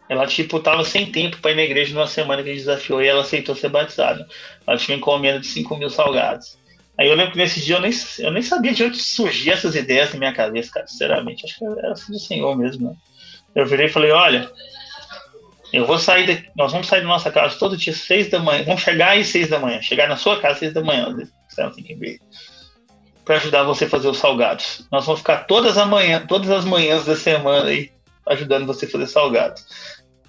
[0.08, 3.02] ela, tipo, tava sem tempo para ir na igreja numa semana que a gente desafiou
[3.02, 4.26] e ela aceitou ser batizada.
[4.66, 6.58] Ela tinha encomenda de 5 mil salgados.
[6.98, 9.76] Aí eu lembro que nesse dia eu nem, eu nem sabia de onde surgiam essas
[9.76, 11.44] ideias na minha cabeça, cara, sinceramente.
[11.44, 12.96] Acho que era assim do Senhor mesmo, né?
[13.56, 14.50] Eu virei e falei, olha,
[15.74, 18.64] eu vou sair daqui, nós vamos sair da nossa casa todo dia, seis da manhã,
[18.64, 21.14] vamos chegar aí seis da manhã, chegar na sua casa seis da manhã,
[21.56, 22.20] tem que ver
[23.26, 24.86] para ajudar você a fazer os salgados.
[24.92, 27.92] Nós vamos ficar todas, a manhã, todas as manhãs da semana aí
[28.28, 29.66] ajudando você a fazer salgados.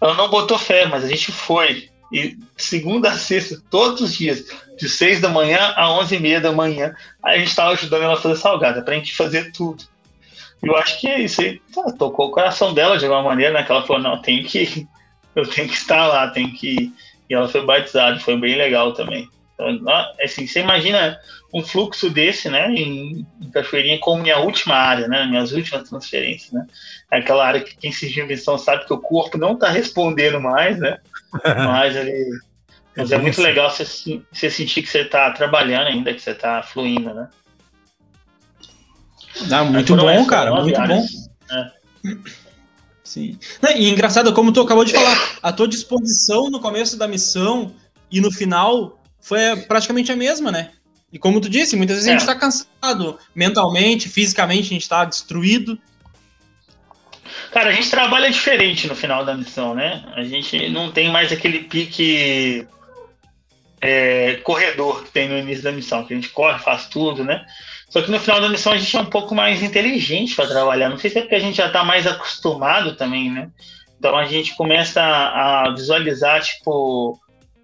[0.00, 1.88] Ela não botou fé, mas a gente foi.
[2.12, 4.44] E segunda a sexta, todos os dias,
[4.76, 8.14] de seis da manhã a onze e meia da manhã, a gente estava ajudando ela
[8.14, 9.84] a fazer salgada, para a gente fazer tudo.
[10.62, 11.60] Eu acho que isso aí
[11.98, 13.62] tocou o coração dela de alguma maneira, né?
[13.64, 14.86] Que ela falou, não, tem que.
[15.34, 16.92] Eu tenho que estar lá, tem que.
[17.28, 19.28] E ela foi batizada, foi bem legal também.
[19.54, 19.84] Então,
[20.22, 21.18] assim, você imagina
[21.52, 26.50] um fluxo desse, né, em, em Cachoeirinha como minha última área, né, minhas últimas transferências,
[26.50, 26.66] né,
[27.08, 30.76] aquela área que quem se em missão sabe que o corpo não está respondendo mais,
[30.80, 30.98] né,
[31.44, 32.40] mas ele,
[32.96, 33.84] mas é muito legal você,
[34.32, 37.28] você sentir que você está trabalhando ainda, que você está fluindo, né.
[39.52, 41.54] Ah, muito bom, cara, muito áreas, bom.
[41.54, 42.43] É.
[43.04, 43.38] Sim.
[43.76, 47.74] E engraçado, como tu acabou de falar, a tua disposição no começo da missão
[48.10, 49.38] e no final foi
[49.68, 50.70] praticamente a mesma, né?
[51.12, 52.14] E como tu disse, muitas vezes é.
[52.14, 52.32] a gente é.
[52.32, 55.78] tá cansado mentalmente, fisicamente, a gente tá destruído.
[57.52, 60.02] Cara, a gente trabalha diferente no final da missão, né?
[60.16, 62.66] A gente não tem mais aquele pique
[63.80, 67.44] é, corredor que tem no início da missão, que a gente corre, faz tudo, né?
[67.94, 70.88] Só que no final da missão a gente é um pouco mais inteligente para trabalhar.
[70.88, 73.48] Não sei se é porque a gente já está mais acostumado também, né?
[73.96, 77.16] Então a gente começa a, a visualizar, tipo,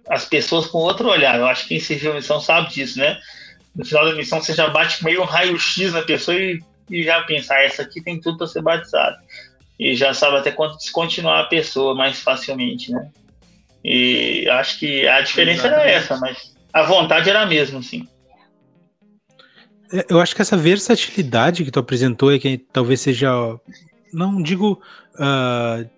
[0.07, 1.37] as pessoas com outro olhar.
[1.37, 3.19] Eu acho que quem serviu a missão sabe disso, né?
[3.75, 7.21] No final da missão você já bate meio um raio-x na pessoa e, e já
[7.23, 9.17] pensa, ah, essa aqui tem tudo para ser batizada.
[9.77, 13.09] E já sabe até quanto descontinuar a pessoa mais facilmente, né?
[13.83, 15.89] E acho que a diferença Exatamente.
[15.89, 18.07] era essa, mas a vontade era a mesma, sim.
[20.09, 23.29] Eu acho que essa versatilidade que tu apresentou é que talvez seja,
[24.13, 24.81] não digo
[25.15, 25.89] uh,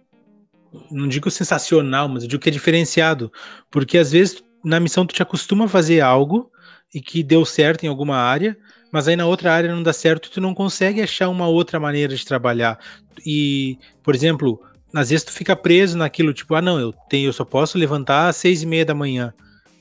[0.91, 3.31] não digo sensacional, mas eu digo que é diferenciado,
[3.69, 6.51] porque às vezes na missão tu te acostuma a fazer algo
[6.93, 8.57] e que deu certo em alguma área,
[8.91, 12.15] mas aí na outra área não dá certo, tu não consegue achar uma outra maneira
[12.15, 12.79] de trabalhar.
[13.25, 14.61] E, por exemplo,
[14.93, 18.29] às vezes tu fica preso naquilo, tipo, ah não, eu tenho, eu só posso levantar
[18.29, 19.33] às seis e meia da manhã.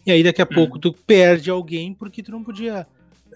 [0.06, 0.54] E aí daqui a hum.
[0.54, 2.86] pouco tu perde alguém porque tu não podia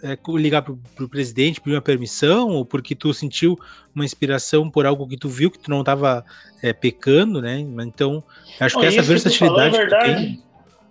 [0.03, 3.59] é, ligar pro, pro presidente, pedir uma permissão, ou porque tu sentiu
[3.95, 6.25] uma inspiração por algo que tu viu que tu não estava
[6.63, 7.59] é, pecando, né?
[7.59, 8.23] Então,
[8.61, 9.71] acho que essa versatilidade.
[9.71, 10.41] Que é verdade.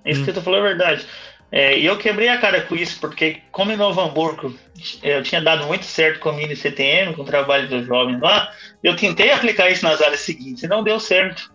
[0.06, 0.26] Isso hum.
[0.26, 1.06] que tu falou é verdade.
[1.52, 4.54] É, e eu quebrei a cara com isso, porque como em Novo Hamburgo
[5.02, 8.52] eu tinha dado muito certo com a Mini CTM, com o trabalho dos jovens lá,
[8.84, 11.54] eu tentei aplicar isso nas áreas seguintes e não deu certo.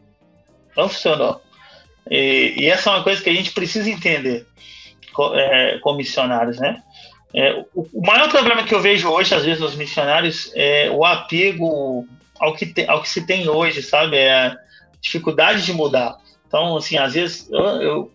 [0.76, 1.42] Não funcionou.
[2.08, 4.46] E, e essa é uma coisa que a gente precisa entender,
[5.34, 6.82] é, como missionários, né?
[7.34, 11.04] É, o, o, maior problema que eu vejo hoje, às vezes, nos missionários, é o
[11.04, 12.06] apego
[12.38, 14.16] ao que, te, ao que se tem hoje, sabe?
[14.16, 14.56] É a
[15.00, 16.16] dificuldade de mudar.
[16.46, 18.12] Então, assim, às vezes, eu, eu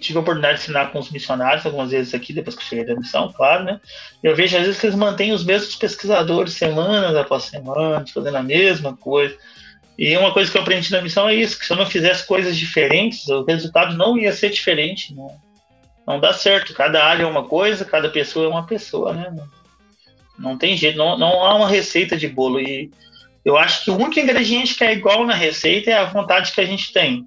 [0.00, 2.84] tive a oportunidade de ensinar com os missionários, algumas vezes aqui, depois que eu cheguei
[2.86, 3.80] da missão, claro, né?
[4.22, 8.42] Eu vejo, às vezes, que eles mantêm os mesmos pesquisadores semanas após semanas, fazendo a
[8.42, 9.36] mesma coisa.
[9.98, 12.26] E uma coisa que eu aprendi na missão é isso, que se eu não fizesse
[12.26, 15.26] coisas diferentes, o resultado não ia ser diferente, né?
[16.06, 16.72] Não dá certo.
[16.72, 19.34] Cada área é uma coisa, cada pessoa é uma pessoa, né?
[20.38, 22.60] Não tem jeito, não, não há uma receita de bolo.
[22.60, 22.90] E
[23.44, 26.60] eu acho que o único ingrediente que é igual na receita é a vontade que
[26.60, 27.26] a gente tem.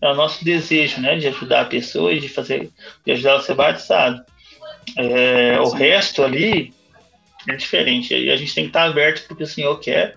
[0.00, 1.16] É o nosso desejo, né?
[1.16, 2.70] De ajudar a pessoa e de fazer,
[3.04, 4.24] de ajudar ela a ser batizado.
[4.96, 6.72] É, o resto ali
[7.48, 8.14] é diferente.
[8.14, 10.14] E a gente tem que estar aberto porque o Senhor quer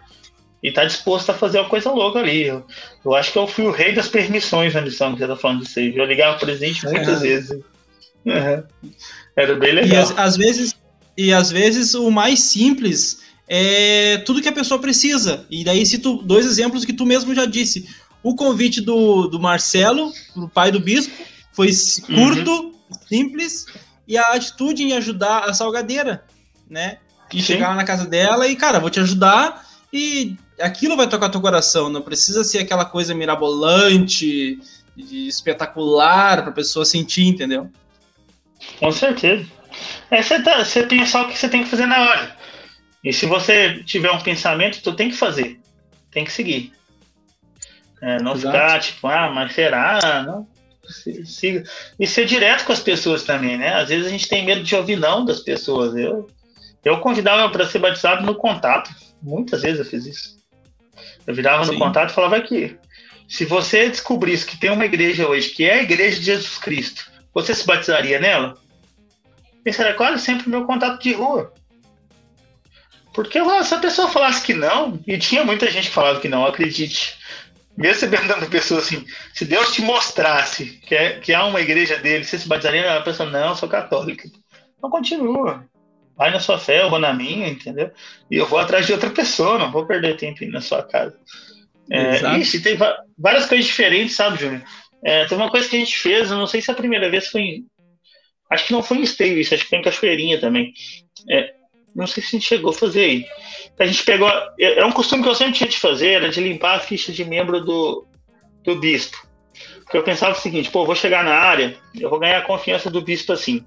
[0.61, 2.47] e está disposto a fazer uma coisa louca ali.
[2.47, 2.65] Eu,
[3.05, 5.63] eu, acho que eu fui o rei das permissões na missão que você está falando
[5.63, 5.95] disso aí.
[5.95, 7.27] Eu ligava o presidente muitas é.
[7.27, 7.63] vezes.
[8.27, 8.91] Uhum.
[9.35, 10.11] Era bem legal.
[10.11, 10.75] E às vezes,
[11.17, 15.45] e às vezes o mais simples é tudo que a pessoa precisa.
[15.49, 17.87] E daí cito dois exemplos que tu mesmo já disse.
[18.21, 21.13] O convite do, do Marcelo, o pai do bispo,
[21.53, 21.69] foi
[22.05, 22.73] curto, uhum.
[23.07, 23.65] simples,
[24.07, 26.23] e a atitude em ajudar a salgadeira,
[26.69, 26.97] né?
[27.33, 27.53] E Sim.
[27.53, 31.89] chegar na casa dela e, cara, vou te ajudar e aquilo vai tocar teu coração.
[31.89, 34.59] Não precisa ser aquela coisa mirabolante,
[34.97, 37.69] espetacular pra pessoa sentir, entendeu?
[38.79, 39.45] Com certeza.
[40.09, 42.35] É você, tá, você pensar o que você tem que fazer na hora.
[43.03, 45.59] E se você tiver um pensamento, tu tem que fazer.
[46.11, 46.73] Tem que seguir.
[48.01, 48.55] É, não Exato.
[48.55, 50.23] ficar tipo, ah, mas será?
[50.25, 50.47] Não.
[51.25, 51.63] Siga.
[51.99, 53.73] E ser direto com as pessoas também, né?
[53.73, 55.95] Às vezes a gente tem medo de ouvir não das pessoas.
[55.95, 56.27] Eu,
[56.83, 58.89] eu convidava para ser batizado no contato.
[59.21, 60.37] Muitas vezes eu fiz isso.
[61.25, 61.73] Eu virava Sim.
[61.73, 62.77] no contato e falava aqui.
[63.27, 67.11] Se você descobrisse que tem uma igreja hoje que é a igreja de Jesus Cristo,
[67.41, 68.57] você se batizaria nela?
[69.63, 71.53] Esse era quase sempre o meu contato de rua.
[73.13, 76.45] Porque se a pessoa falasse que não, e tinha muita gente que falava que não,
[76.45, 77.17] acredite.
[77.75, 81.97] Mesmo você perguntando pessoa assim, se Deus te mostrasse que, é, que há uma igreja
[81.97, 82.97] dele, você se batizaria?
[82.97, 84.27] A pessoa, não, eu sou católica.
[84.77, 85.63] Então continua.
[86.15, 87.91] Vai na sua fé, eu vou na minha, entendeu?
[88.31, 91.15] E eu vou atrás de outra pessoa, não vou perder tempo na sua casa.
[91.91, 92.77] É, ixi, tem
[93.17, 94.63] várias coisas diferentes, sabe, Júnior?
[95.03, 97.27] É, teve uma coisa que a gente fez, eu não sei se a primeira vez
[97.27, 97.65] foi em,
[98.49, 100.73] Acho que não foi em Esteio isso, acho que foi em Cachoeirinha também.
[101.29, 101.53] É,
[101.95, 103.25] não sei se a gente chegou a fazer aí.
[103.79, 104.29] A gente pegou.
[104.59, 107.11] É, é um costume que eu sempre tinha de fazer, era de limpar a ficha
[107.11, 108.07] de membro do,
[108.63, 109.27] do bispo.
[109.83, 112.89] Porque eu pensava o seguinte, pô, vou chegar na área, eu vou ganhar a confiança
[112.89, 113.65] do bispo assim.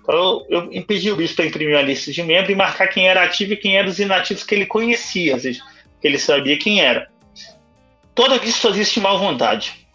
[0.00, 3.08] Então eu, eu impedi o bispo para imprimir a lista de membros e marcar quem
[3.08, 5.62] era ativo e quem eram os inativos que ele conhecia, ou seja,
[6.00, 7.08] que ele sabia quem era.
[8.14, 9.87] Toda bispo fazia isso de mal vontade.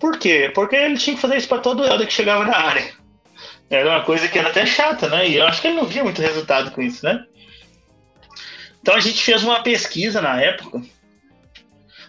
[0.00, 0.50] Por quê?
[0.54, 2.90] Porque ele tinha que fazer isso para todo elder que chegava na área.
[3.68, 5.28] Era uma coisa que era até chata, né?
[5.28, 7.24] E eu acho que ele não via muito resultado com isso, né?
[8.80, 10.82] Então a gente fez uma pesquisa na época.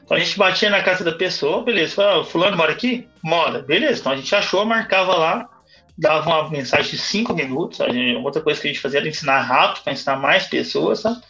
[0.04, 1.96] Então a gente batia na casa da pessoa, beleza.
[1.96, 3.08] Falava, fulano mora aqui?
[3.22, 3.60] Mora.
[3.60, 4.00] Beleza.
[4.00, 5.50] Então a gente achou, marcava lá,
[5.98, 7.78] dava uma mensagem de cinco minutos.
[7.78, 11.22] Gente, outra coisa que a gente fazia era ensinar rápido, para ensinar mais pessoas, tá?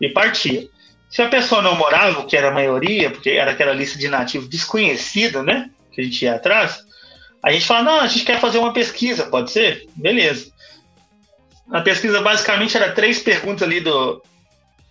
[0.00, 0.68] E partia.
[1.10, 4.08] Se a pessoa não morava, o que era a maioria, porque era aquela lista de
[4.08, 5.70] nativos desconhecido, né?
[5.98, 6.84] Que a gente ia atrás,
[7.42, 9.88] a gente fala, não, a gente quer fazer uma pesquisa, pode ser?
[9.96, 10.52] Beleza.
[11.72, 14.22] A pesquisa basicamente era três perguntas ali do,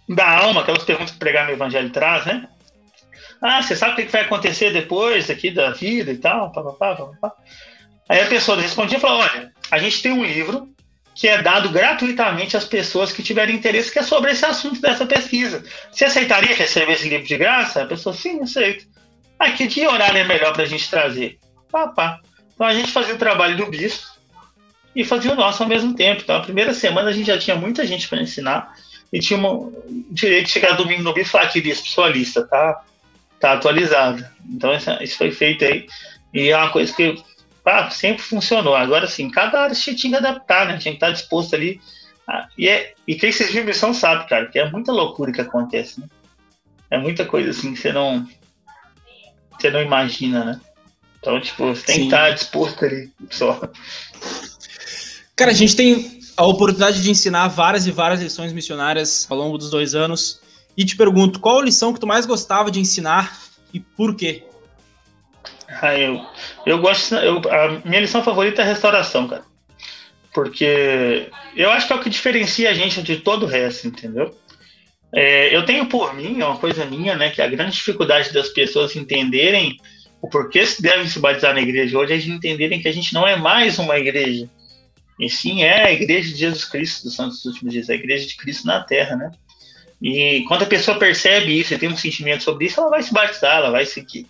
[0.09, 2.45] da alma, aquelas perguntas que pregar no Evangelho traz, né?
[3.41, 6.51] Ah, você sabe o que vai acontecer depois aqui da vida e tal?
[6.51, 7.33] Pá, pá, pá, pá.
[8.09, 10.67] Aí a pessoa respondia e falou: olha, a gente tem um livro
[11.15, 15.05] que é dado gratuitamente às pessoas que tiverem interesse, que é sobre esse assunto dessa
[15.05, 15.63] pesquisa.
[15.89, 17.83] Você aceitaria receber esse livro de graça?
[17.83, 18.86] A pessoa, sim, aceito.
[19.39, 21.37] Ah, que horário é melhor para a gente trazer?
[21.71, 22.19] Pá, pá.
[22.53, 24.07] Então a gente fazia o trabalho do bispo
[24.95, 26.21] e fazia o nosso ao mesmo tempo.
[26.23, 28.73] Então a primeira semana a gente já tinha muita gente para ensinar
[29.13, 29.39] e tinha
[30.09, 32.83] direito de chegar domingo no bispo e falar que bispo, sua lista tá,
[33.39, 34.31] tá atualizada.
[34.49, 35.87] Então isso foi feito aí
[36.33, 37.23] e é uma coisa que
[37.65, 38.75] ah, sempre funcionou.
[38.75, 40.77] Agora sim, cada área tinha que adaptar, né?
[40.77, 41.81] Tinha que estar disposto ali.
[42.27, 45.99] Ah, e, é, e quem serviu missão sabe, cara, que é muita loucura que acontece,
[45.99, 46.07] né?
[46.89, 48.25] É muita coisa assim que você não,
[49.57, 50.61] você não imagina, né?
[51.19, 52.01] Então, tipo, você tem Sim.
[52.01, 53.59] que estar disposto ali só.
[55.35, 59.57] Cara, a gente tem a oportunidade de ensinar várias e várias lições missionárias ao longo
[59.57, 60.39] dos dois anos.
[60.75, 63.35] E te pergunto, qual a lição que tu mais gostava de ensinar
[63.73, 64.43] e por quê?
[65.81, 66.23] Ah, eu,
[66.65, 67.15] eu gosto.
[67.15, 69.43] Eu, a minha lição favorita é a restauração, cara.
[70.33, 74.35] Porque eu acho que é o que diferencia a gente de todo o resto, entendeu?
[75.13, 78.49] É, eu tenho por mim, é uma coisa minha, né, que a grande dificuldade das
[78.49, 79.77] pessoas entenderem
[80.21, 83.13] o porquê se devem se batizar na igreja hoje é de entenderem que a gente
[83.13, 84.49] não é mais uma igreja,
[85.19, 88.27] e sim é a igreja de Jesus Cristo dos Santos dos Últimos Dias, a igreja
[88.27, 89.31] de Cristo na Terra, né?
[90.01, 93.11] E quando a pessoa percebe isso e tem um sentimento sobre isso, ela vai se
[93.11, 94.27] batizar, ela vai seguir.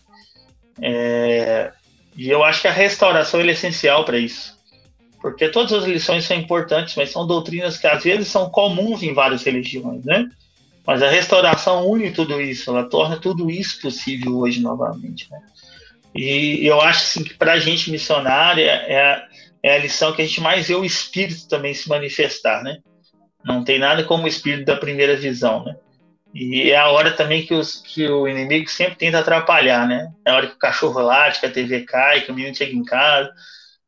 [0.82, 1.73] É...
[2.15, 4.57] E eu acho que a restauração é essencial para isso.
[5.21, 9.13] Porque todas as lições são importantes, mas são doutrinas que às vezes são comuns em
[9.13, 10.30] várias religiões, né?
[10.88, 15.41] Mas a restauração une tudo isso, ela torna tudo isso possível hoje novamente, né?
[16.15, 19.27] E eu acho assim, que para a gente missionária é a,
[19.61, 22.77] é a lição que a gente mais vê o espírito também se manifestar, né?
[23.43, 25.75] Não tem nada como o espírito da primeira visão, né?
[26.33, 30.09] E é a hora também que, os, que o inimigo sempre tenta atrapalhar, né?
[30.25, 32.73] É a hora que o cachorro late, que a TV cai, que o menino chega
[32.73, 33.29] em casa.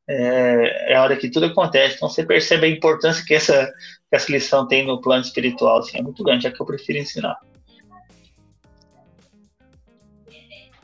[0.08, 1.96] É, é a hora que tudo acontece.
[1.96, 3.72] Então você percebe a importância que essa,
[4.10, 5.80] que essa lição tem no plano espiritual.
[5.80, 7.38] Assim, é muito grande, é que eu prefiro ensinar.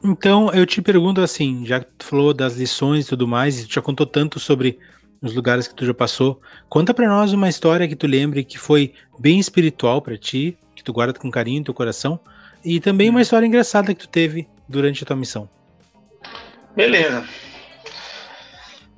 [0.04, 3.68] Então, eu te pergunto assim, já que tu falou das lições e tudo mais, e
[3.68, 4.78] tu já contou tanto sobre
[5.20, 8.60] os lugares que tu já passou, conta para nós uma história que tu lembre que
[8.60, 12.20] foi bem espiritual para ti, que tu guarda com carinho no teu coração,
[12.64, 15.50] e também uma história engraçada que tu teve durante a tua missão.
[16.76, 17.28] Beleza.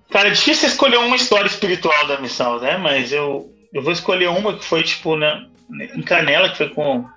[0.09, 2.77] Cara, é difícil escolher uma história espiritual da missão, né?
[2.77, 7.07] Mas eu, eu vou escolher uma que foi, tipo, na, em Canela, que foi com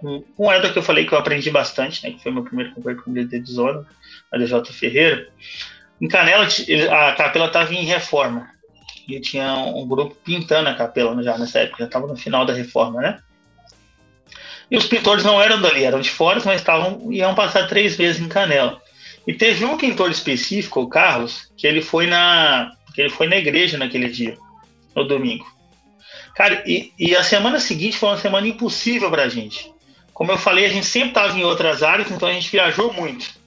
[0.00, 2.72] com, com o que eu falei que eu aprendi bastante, né, que foi meu primeiro
[2.72, 3.84] companheiro com líder de zona,
[4.32, 5.28] a DJ Ferreira.
[6.00, 8.48] Em Canela, a capela estava em reforma.
[9.08, 12.52] E tinha um grupo pintando a capela já nessa época, já estava no final da
[12.52, 13.18] reforma, né?
[14.70, 18.20] E os pintores não eram dali, eram de fora, mas estavam, iam passar três vezes
[18.20, 18.80] em Canela.
[19.26, 23.36] E teve um pintor específico, o Carlos, que ele foi na, que ele foi na
[23.36, 24.36] igreja naquele dia,
[24.98, 25.46] no domingo.
[26.34, 29.72] Cara, e, e a semana seguinte foi uma semana impossível para a gente.
[30.12, 33.38] Como eu falei, a gente sempre estava em outras áreas, então a gente viajou muito.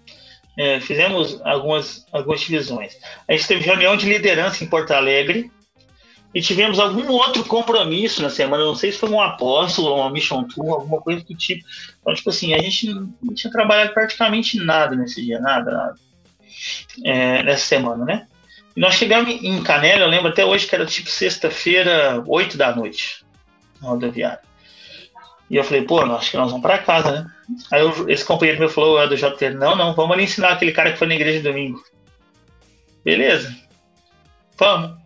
[0.58, 2.98] É, fizemos algumas, algumas divisões.
[3.28, 5.50] A gente teve reunião de liderança em Porto Alegre
[6.34, 8.64] e tivemos algum outro compromisso na semana.
[8.64, 11.66] Não sei se foi um apóstolo uma mission tour, alguma coisa do tipo.
[12.00, 15.96] Então, tipo assim, a gente não tinha trabalhado praticamente nada nesse dia, nada, nada.
[17.04, 18.28] É, nessa semana, né?
[18.76, 23.26] Nós chegamos em Canela, eu lembro até hoje que era tipo sexta-feira, 8 da noite,
[23.82, 24.40] na rodoviária.
[25.50, 27.32] E eu falei, pô, acho que nós vamos para casa, né?
[27.70, 30.72] Aí eu, esse companheiro meu falou, é do JT, não, não, vamos ali ensinar aquele
[30.72, 31.84] cara que foi na igreja domingo.
[33.04, 33.54] Beleza,
[34.58, 34.98] vamos.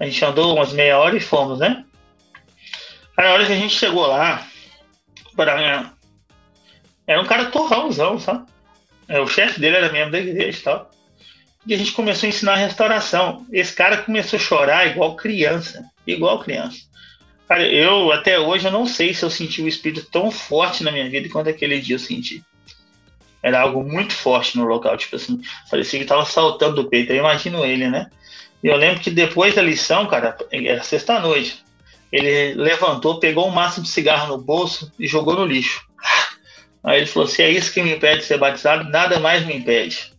[0.00, 1.84] A gente andou umas meia hora e fomos, né?
[3.16, 4.46] Aí a hora que a gente chegou lá,
[5.36, 5.92] para
[7.06, 8.46] era um cara torrãozão, sabe?
[9.08, 10.90] É, o chefe dele era membro da igreja e tal.
[11.66, 13.46] E a gente começou a ensinar restauração.
[13.52, 15.84] Esse cara começou a chorar igual criança.
[16.06, 16.78] Igual criança.
[17.48, 20.90] Cara, eu até hoje eu não sei se eu senti o espírito tão forte na
[20.90, 22.42] minha vida quanto aquele dia eu senti.
[23.42, 25.40] Era algo muito forte no local, tipo assim,
[25.70, 27.12] parecia que tava saltando do peito.
[27.12, 28.08] Eu imagino ele, né?
[28.62, 31.62] E eu lembro que depois da lição, cara, era sexta-noite.
[32.12, 35.84] Ele levantou, pegou um maço de cigarro no bolso e jogou no lixo.
[36.84, 39.56] Aí ele falou: se é isso que me impede de ser batizado, nada mais me
[39.56, 40.11] impede.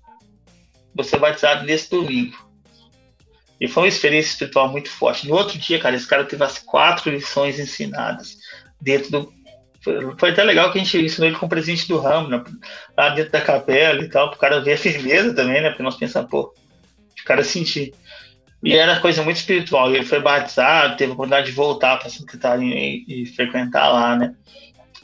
[0.95, 2.37] Vou ser batizado nesse domingo.
[3.59, 5.27] E foi uma experiência espiritual muito forte.
[5.27, 8.37] No outro dia, cara, esse cara teve as quatro lições ensinadas
[8.81, 9.33] dentro do.
[10.17, 12.43] Foi, até legal que a gente ensinou ele com o presidente do ramo, né?
[12.97, 15.69] lá dentro da capela e tal, para o cara ver a firmeza também, né?
[15.69, 16.53] Porque nós pensamos, pô,
[17.21, 17.93] o cara sentir.
[18.63, 19.93] E era coisa muito espiritual.
[19.93, 24.15] Ele foi batizado, teve a oportunidade de voltar para Santa Catarina e, e, frequentar lá,
[24.15, 24.33] né?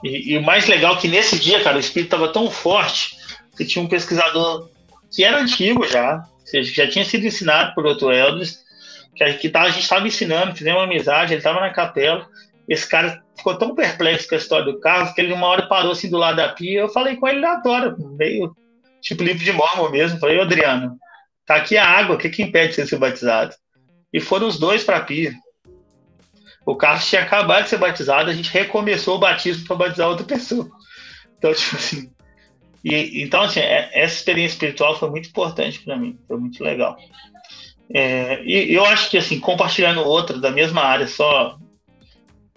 [0.01, 3.17] E, e, o mais legal é que nesse dia, cara, o espírito estava tão forte
[3.57, 4.69] que tinha um pesquisador
[5.11, 8.59] que era antigo já, seja, já tinha sido ensinado por outro Elders,
[9.15, 12.27] que, a gente estava ensinando, fizemos uma amizade, ele estava na capela.
[12.67, 15.91] Esse cara ficou tão perplexo com a história do carro que ele uma hora parou
[15.91, 16.81] assim do lado da pia.
[16.81, 18.55] Eu falei com ele na hora, meio
[19.01, 20.19] tipo livro de mormon mesmo.
[20.19, 20.97] Falei, Adriano,
[21.45, 23.55] tá aqui a água, o que, que impede de você ser batizado?
[24.13, 25.33] E foram os dois para a pia.
[26.65, 30.25] O Carlos tinha acabado de ser batizado, a gente recomeçou o batismo para batizar outra
[30.25, 30.69] pessoa.
[31.37, 32.11] Então, tipo assim.
[32.83, 36.97] E, então, assim, é, essa experiência espiritual foi muito importante para mim, foi muito legal.
[37.93, 41.57] É, e eu acho que, assim, compartilhando outra da mesma área, só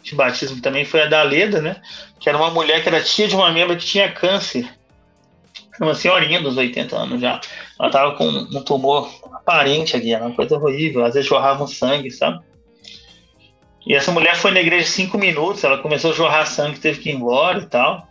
[0.03, 1.81] de batismo também, foi a da Leda, né?
[2.21, 4.69] Que era uma mulher que era tia de uma membra que tinha câncer.
[5.81, 7.41] Uma senhorinha dos 80 anos já.
[7.81, 11.05] Ela tava com um tumor aparente aqui, era uma coisa horrível.
[11.05, 12.45] Às vezes jorrava um sangue, sabe?
[13.87, 17.11] E essa mulher foi na igreja cinco minutos, ela começou a jorrar sangue, teve que
[17.11, 18.07] ir embora e tal.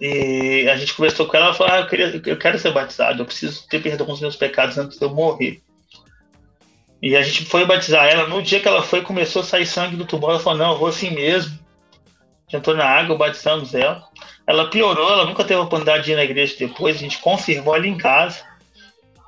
[0.00, 3.22] E a gente conversou com ela, ela falou: ah, eu, queria, eu quero ser batizado,
[3.22, 5.62] eu preciso ter perdão com os meus pecados antes de eu morrer.
[7.00, 8.26] E a gente foi batizar ela.
[8.26, 10.30] No dia que ela foi, começou a sair sangue do tumor.
[10.30, 11.58] Ela falou: Não, eu vou assim mesmo.
[12.52, 14.04] Entrou na água, batizamos ela.
[14.46, 16.96] Ela piorou, ela nunca teve a oportunidade de ir na igreja depois.
[16.96, 18.44] A gente confirmou ali em casa.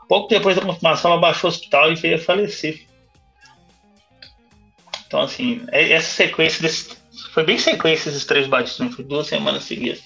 [0.09, 2.87] Pouco depois da confirmação, ela baixou o hospital e veio a falecer.
[5.07, 6.97] Então, assim, é, essa sequência desse,
[7.33, 10.03] foi bem sequência esses três batismos, foi duas semanas seguidas.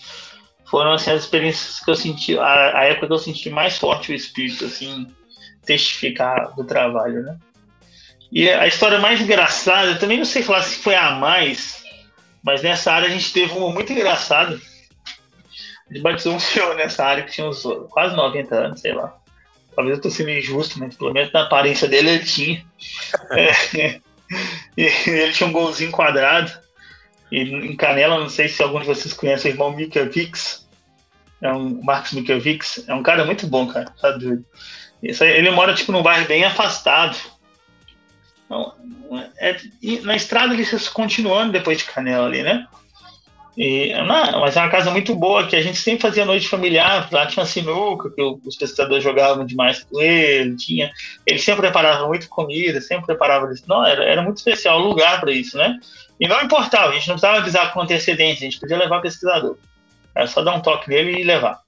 [0.73, 4.11] Foram assim, as experiências que eu senti, a, a, época que eu senti mais forte
[4.11, 5.07] o espírito, assim,
[5.67, 7.37] testificar do trabalho, né?
[8.33, 11.85] E a história mais engraçada, também não sei falar se foi a mais,
[12.43, 14.55] mas nessa área a gente teve uma muito engraçada.
[14.55, 19.15] A gente batizou um senhor nessa área que tinha uns quase 90 anos, sei lá.
[19.77, 22.65] Talvez eu tô sendo injusto, mas pelo menos na aparência dele ele tinha.
[24.75, 26.51] É, ele tinha um golzinho quadrado.
[27.33, 30.69] E em Canela, não sei se algum de vocês conhece o irmão Vix.
[31.41, 32.85] É um Marcos Vix.
[32.87, 33.87] É um cara muito bom, cara.
[34.01, 34.45] Tá doido.
[35.03, 37.17] Ele mora tipo num bairro bem afastado.
[38.45, 38.75] Então,
[39.39, 39.57] é,
[40.03, 42.69] na estrada ele continuando depois de Canela ali, né?
[43.57, 47.09] E, não, mas é uma casa muito boa, que a gente sempre fazia noite familiar,
[47.13, 50.91] lá tinha sinuca, que os pesquisadores jogavam demais com ele, tinha,
[51.27, 53.65] ele sempre preparava muita comida, sempre preparava isso.
[53.67, 55.79] Não, era, era muito especial o lugar para isso, né?
[56.23, 59.57] E não importava, a gente não precisava avisar com antecedência, a gente podia levar pesquisador.
[60.15, 61.59] Era só dar um toque nele e levar.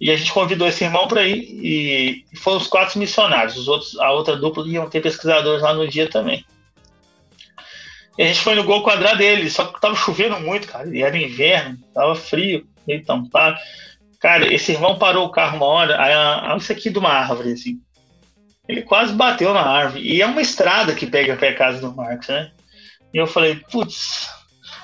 [0.00, 3.96] E a gente convidou esse irmão para ir, e foram os quatro missionários, os outros,
[4.00, 6.44] a outra dupla iam ter pesquisadores lá no dia também.
[8.18, 10.88] E a gente foi no gol quadrado dele, só que tava chovendo muito, cara.
[10.88, 13.56] E era inverno, tava frio, meio tampado.
[14.18, 17.80] Cara, esse irmão parou o carro uma hora, aí, isso aqui de uma árvore, assim.
[18.66, 20.02] Ele quase bateu na árvore.
[20.02, 22.50] E é uma estrada que pega até a casa do Marcos, né?
[23.14, 24.28] E eu falei, putz.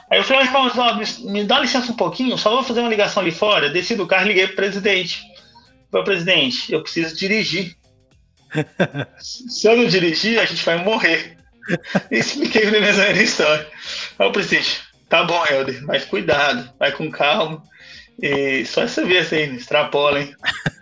[0.09, 3.20] Aí eu falei, irmão, me, me dá licença um pouquinho, só vou fazer uma ligação
[3.20, 3.68] ali fora.
[3.68, 5.20] Desci do carro e liguei pro presidente.
[5.91, 7.76] Falei, presidente, eu preciso dirigir.
[9.18, 11.37] Se eu não dirigir, a gente vai morrer.
[12.11, 13.66] Expliquei pra ele a história.
[14.16, 17.62] Aí o presidente, tá bom, Helder, mas cuidado, vai com calma.
[18.22, 20.35] E só essa vez aí, extrapola, hein?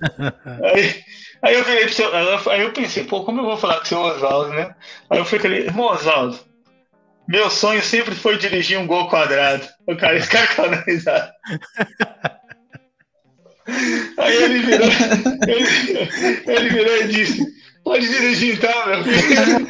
[0.74, 1.04] aí,
[1.42, 2.10] aí eu virei pro seu,
[2.50, 4.74] aí eu pensei, pô, como eu vou falar com o seu Oswaldo, né?
[5.08, 6.38] Aí eu falei, irmão Oswaldo,
[7.28, 9.68] meu sonho sempre foi dirigir um gol quadrado.
[9.86, 11.30] O cara, esse cara risada.
[14.16, 14.88] Aí ele virou,
[15.46, 17.46] ele, ele virou e disse,
[17.84, 19.68] pode dirigir então, meu filho.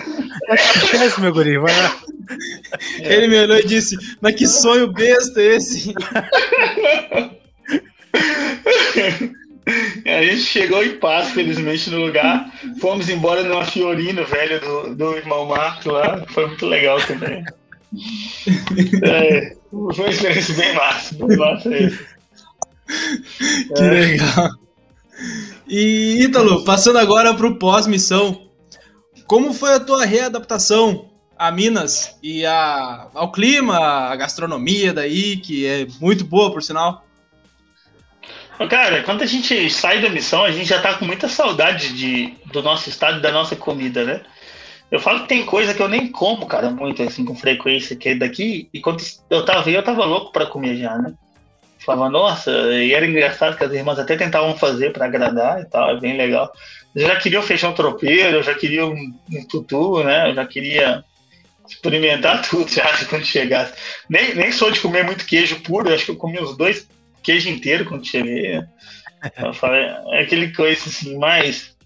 [0.54, 2.00] Esquece, meu guri, vai lá.
[3.00, 5.94] Ele me olhou e disse: Mas que sonho besta esse!
[10.38, 12.52] gente chegou em paz, felizmente, no lugar.
[12.80, 16.24] Fomos embora numa Fiorino velha do, do irmão Marcos lá.
[16.28, 17.44] Foi muito legal também.
[19.02, 21.14] É, foi uma experiência bem massa.
[21.14, 21.68] Bem massa.
[21.68, 23.90] Que é.
[23.90, 24.50] legal.
[25.66, 28.46] E Ítalo, passando agora para o pós-missão,
[29.26, 31.08] como foi a tua readaptação
[31.38, 37.07] a Minas e a, ao clima, a gastronomia daí, que é muito boa, por sinal?
[38.66, 42.34] Cara, quando a gente sai da missão, a gente já tá com muita saudade de,
[42.46, 44.20] do nosso estado e da nossa comida, né?
[44.90, 48.08] Eu falo que tem coisa que eu nem como, cara, muito assim, com frequência, que
[48.08, 51.14] é daqui, e quando eu tava aí, eu tava louco para comer já, né?
[51.84, 55.90] Falava, nossa, e era engraçado que as irmãs até tentavam fazer para agradar e tal,
[55.90, 56.50] é bem legal.
[56.94, 60.30] Eu já queria o feijão tropeiro, eu já queria um, um tutu, né?
[60.30, 61.04] Eu já queria
[61.68, 63.74] experimentar tudo já quando chegasse.
[64.08, 66.88] Nem, nem sou de comer muito queijo puro, acho que eu comi os dois
[67.22, 68.62] queijo inteiro quando cheguei.
[69.36, 71.76] Eu falei, é aquele coisa assim, mais.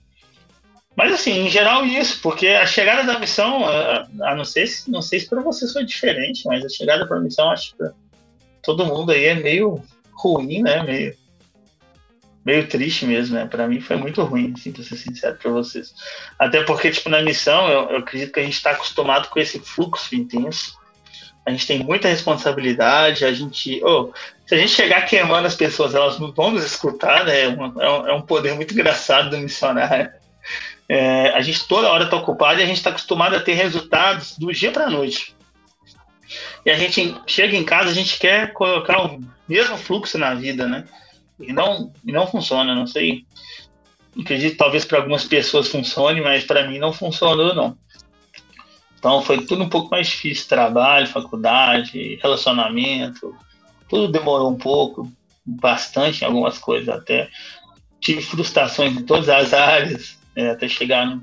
[0.95, 4.91] Mas assim, em geral isso, porque a chegada da missão, a, a não sei se
[4.91, 7.85] não sei se para você foi diferente, mas a chegada para a missão, acho que
[8.63, 10.83] todo mundo aí é meio ruim, né?
[10.83, 11.17] Meio,
[12.45, 13.47] meio triste mesmo, né?
[13.47, 15.95] Para mim foi muito ruim, assim, pra ser sincero para vocês.
[16.39, 19.59] Até porque, tipo, na missão, eu, eu acredito que a gente está acostumado com esse
[19.59, 20.79] fluxo intenso.
[21.45, 23.83] A gente tem muita responsabilidade, a gente.
[23.85, 24.13] Oh,
[24.53, 27.45] se a gente chegar queimando as pessoas, elas não vão nos escutar, né?
[27.45, 30.11] É, uma, é um poder muito engraçado do missionário.
[30.87, 34.37] É, a gente toda hora está ocupado e a gente está acostumado a ter resultados
[34.37, 35.35] do dia para a noite.
[36.67, 40.67] E a gente chega em casa, a gente quer colocar o mesmo fluxo na vida,
[40.69, 40.85] né?
[41.41, 43.25] E não, e não funciona, não sei.
[44.21, 47.75] Acredito talvez para algumas pessoas funcione, mas para mim não funcionou, não.
[48.99, 53.35] Então foi tudo um pouco mais difícil: trabalho, faculdade, relacionamento.
[53.93, 55.07] Tudo demorou um pouco,
[55.45, 57.29] bastante em algumas coisas até.
[58.01, 61.23] Tive frustrações em todas as áreas, é, até chegar no,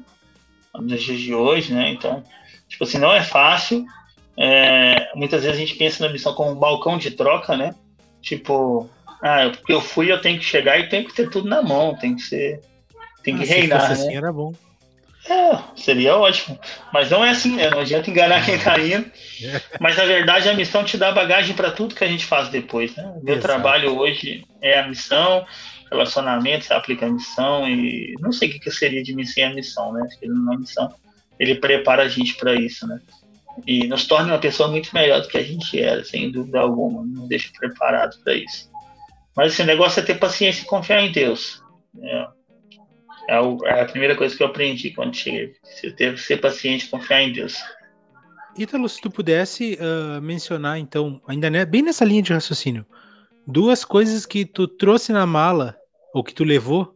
[0.75, 1.89] nos dias de hoje, né?
[1.89, 2.23] Então,
[2.67, 3.83] tipo assim, não é fácil,
[4.37, 7.73] é, muitas vezes a gente pensa na missão como um balcão de troca, né?
[8.21, 8.87] Tipo,
[9.19, 11.95] ah, porque eu fui, eu tenho que chegar e tenho que ter tudo na mão,
[11.95, 12.61] tem que ser.
[13.23, 13.81] Tem que ah, reinar.
[13.81, 14.07] Se fosse né?
[14.09, 14.53] assim era bom.
[15.29, 16.59] É, seria ótimo.
[16.91, 17.69] Mas não é assim, né?
[17.69, 19.09] Não adianta enganar quem tá indo.
[19.79, 22.95] Mas na verdade a missão te dá bagagem para tudo que a gente faz depois,
[22.95, 23.03] né?
[23.21, 23.47] Meu Exato.
[23.47, 25.45] trabalho hoje é a missão,
[25.91, 29.43] relacionamento, você aplica a missão e não sei o que, que seria de mim sem
[29.43, 30.03] a missão, né?
[30.05, 30.93] Acho que na missão
[31.39, 32.99] ele prepara a gente para isso, né?
[33.65, 37.03] e nos torna uma pessoa muito melhor do que a gente era, sem dúvida alguma,
[37.03, 38.69] nos deixa preparados para isso.
[39.35, 41.63] Mas esse negócio é ter paciência e confiar em Deus.
[42.01, 42.27] É,
[43.29, 45.53] é, o, é a primeira coisa que eu aprendi quando cheguei.
[45.63, 47.55] Você ter ser paciente e confiar em Deus.
[48.57, 52.85] Ítalo, se tu pudesse uh, mencionar, então, ainda né, bem nessa linha de raciocínio,
[53.45, 55.77] duas coisas que tu trouxe na mala,
[56.13, 56.95] ou que tu levou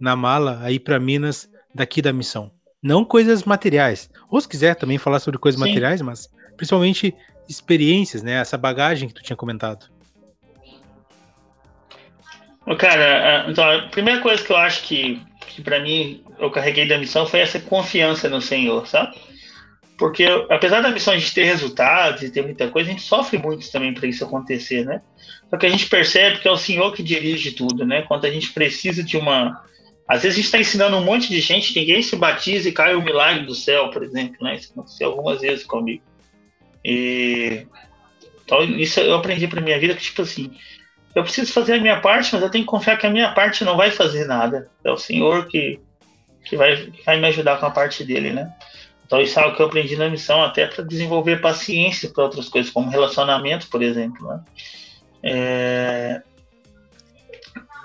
[0.00, 2.50] na mala aí para Minas daqui da missão.
[2.80, 4.08] Não coisas materiais.
[4.30, 5.66] Ou se quiser também falar sobre coisas Sim.
[5.66, 7.14] materiais, mas principalmente
[7.48, 8.34] experiências, né?
[8.34, 9.86] Essa bagagem que tu tinha comentado.
[12.78, 15.20] Cara, então, a primeira coisa que eu acho que,
[15.54, 19.16] que para mim eu carreguei da missão foi essa confiança no Senhor, sabe?
[19.98, 23.38] Porque apesar da missão a gente ter resultados e ter muita coisa, a gente sofre
[23.38, 25.00] muito também para isso acontecer, né?
[25.48, 28.02] Só que a gente percebe que é o Senhor que dirige tudo, né?
[28.02, 29.62] Quando a gente precisa de uma
[30.08, 32.94] às vezes a gente está ensinando um monte de gente, ninguém se batiza e cai
[32.94, 34.56] o milagre do céu, por exemplo, né?
[34.56, 36.02] Isso aconteceu algumas vezes comigo.
[36.84, 37.66] E
[38.44, 40.50] então, isso eu aprendi para minha vida que tipo assim,
[41.14, 43.64] eu preciso fazer a minha parte, mas eu tenho que confiar que a minha parte
[43.64, 44.70] não vai fazer nada.
[44.82, 45.78] É o Senhor que,
[46.44, 48.52] que, vai, que vai me ajudar com a parte dele, né?
[49.04, 52.48] Então isso é algo que eu aprendi na missão, até para desenvolver paciência para outras
[52.48, 54.26] coisas, como relacionamento, por exemplo.
[54.26, 54.40] Né?
[55.22, 56.22] É,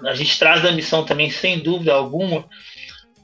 [0.05, 2.45] a gente traz da missão também, sem dúvida alguma,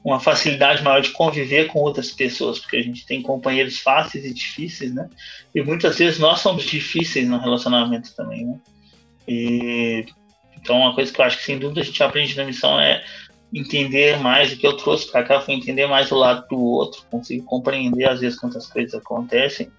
[0.04, 4.34] uma facilidade maior de conviver com outras pessoas, porque a gente tem companheiros fáceis e
[4.34, 5.08] difíceis, né?
[5.54, 8.58] E muitas vezes nós somos difíceis no relacionamento também, né?
[9.26, 10.06] E
[10.56, 13.04] então uma coisa que eu acho que sem dúvida a gente aprende na missão é
[13.52, 17.04] entender mais o que eu trouxe para cá foi entender mais o lado do outro,
[17.10, 19.70] conseguir compreender às vezes quantas coisas acontecem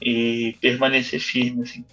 [0.00, 1.84] e permanecer firme assim.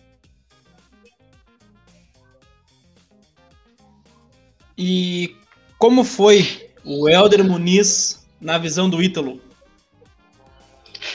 [4.78, 5.36] E
[5.78, 9.40] como foi o Helder Muniz na visão do Ítalo?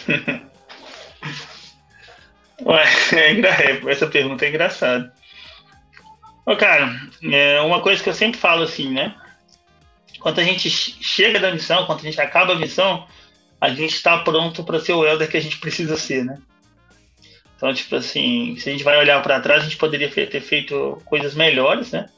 [2.65, 5.13] Ué, é, essa pergunta é engraçada.
[6.47, 6.95] Ô, cara,
[7.25, 9.17] é uma coisa que eu sempre falo assim, né?
[10.21, 13.05] Quando a gente chega da missão, quando a gente acaba a missão,
[13.61, 16.39] a gente está pronto para ser o Helder que a gente precisa ser, né?
[17.57, 21.03] Então, tipo assim, se a gente vai olhar para trás, a gente poderia ter feito
[21.05, 22.09] coisas melhores, né?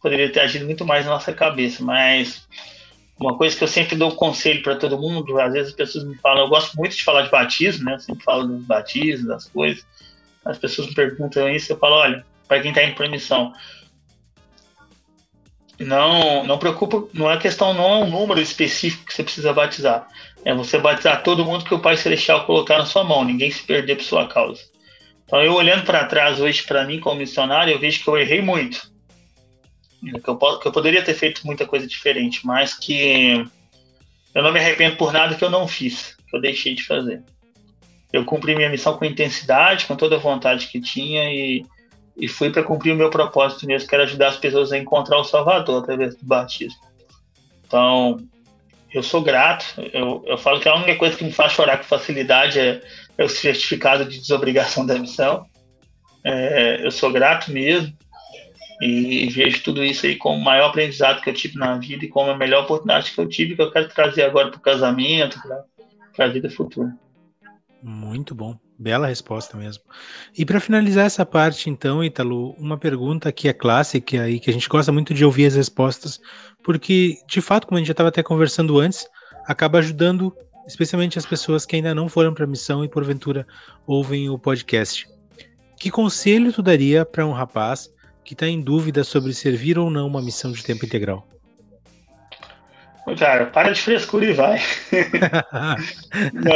[0.00, 2.46] Poderia ter agido muito mais na nossa cabeça, mas
[3.18, 6.16] uma coisa que eu sempre dou conselho para todo mundo, às vezes as pessoas me
[6.18, 7.94] falam, eu gosto muito de falar de batismo, né?
[7.94, 9.84] Eu sempre falo dos batismos, das coisas.
[10.44, 13.52] As pessoas me perguntam isso, eu falo, olha, para quem está em permissão,
[15.78, 20.06] não, não preocupa, não é questão, não é um número específico que você precisa batizar.
[20.44, 23.62] É você batizar todo mundo que o Pai Celestial colocar na sua mão, ninguém se
[23.62, 24.62] perder por sua causa.
[25.24, 28.42] Então, eu olhando para trás hoje, para mim, como missionário, eu vejo que eu errei
[28.42, 28.92] muito.
[30.22, 33.44] Que eu, que eu poderia ter feito muita coisa diferente, mas que
[34.34, 37.22] eu não me arrependo por nada que eu não fiz, que eu deixei de fazer.
[38.12, 41.64] Eu cumpri minha missão com intensidade, com toda a vontade que tinha e,
[42.16, 45.18] e fui para cumprir o meu propósito mesmo, que era ajudar as pessoas a encontrar
[45.18, 46.80] o Salvador através do batismo.
[47.66, 48.18] Então,
[48.92, 49.64] eu sou grato.
[49.92, 52.80] Eu, eu falo que a única coisa que me faz chorar com facilidade é,
[53.18, 55.46] é o certificado de desobrigação da missão.
[56.24, 57.92] É, eu sou grato mesmo
[58.80, 62.08] e vejo tudo isso aí como o maior aprendizado que eu tive na vida e
[62.08, 65.40] como a melhor oportunidade que eu tive que eu quero trazer agora para o casamento,
[66.14, 66.94] para a vida futura.
[67.82, 69.82] Muito bom, bela resposta mesmo.
[70.36, 74.52] E para finalizar essa parte, então, Ítalo, uma pergunta que é clássica aí, que a
[74.52, 76.20] gente gosta muito de ouvir as respostas,
[76.62, 79.06] porque, de fato, como a gente já estava até conversando antes,
[79.46, 80.34] acaba ajudando
[80.66, 83.46] especialmente as pessoas que ainda não foram para a missão e porventura
[83.86, 85.06] ouvem o podcast.
[85.78, 87.90] Que conselho tu daria para um rapaz
[88.24, 91.28] que está em dúvida sobre servir ou não uma missão de tempo integral?
[93.18, 94.60] Cara, para de frescura e vai.
[96.32, 96.54] não.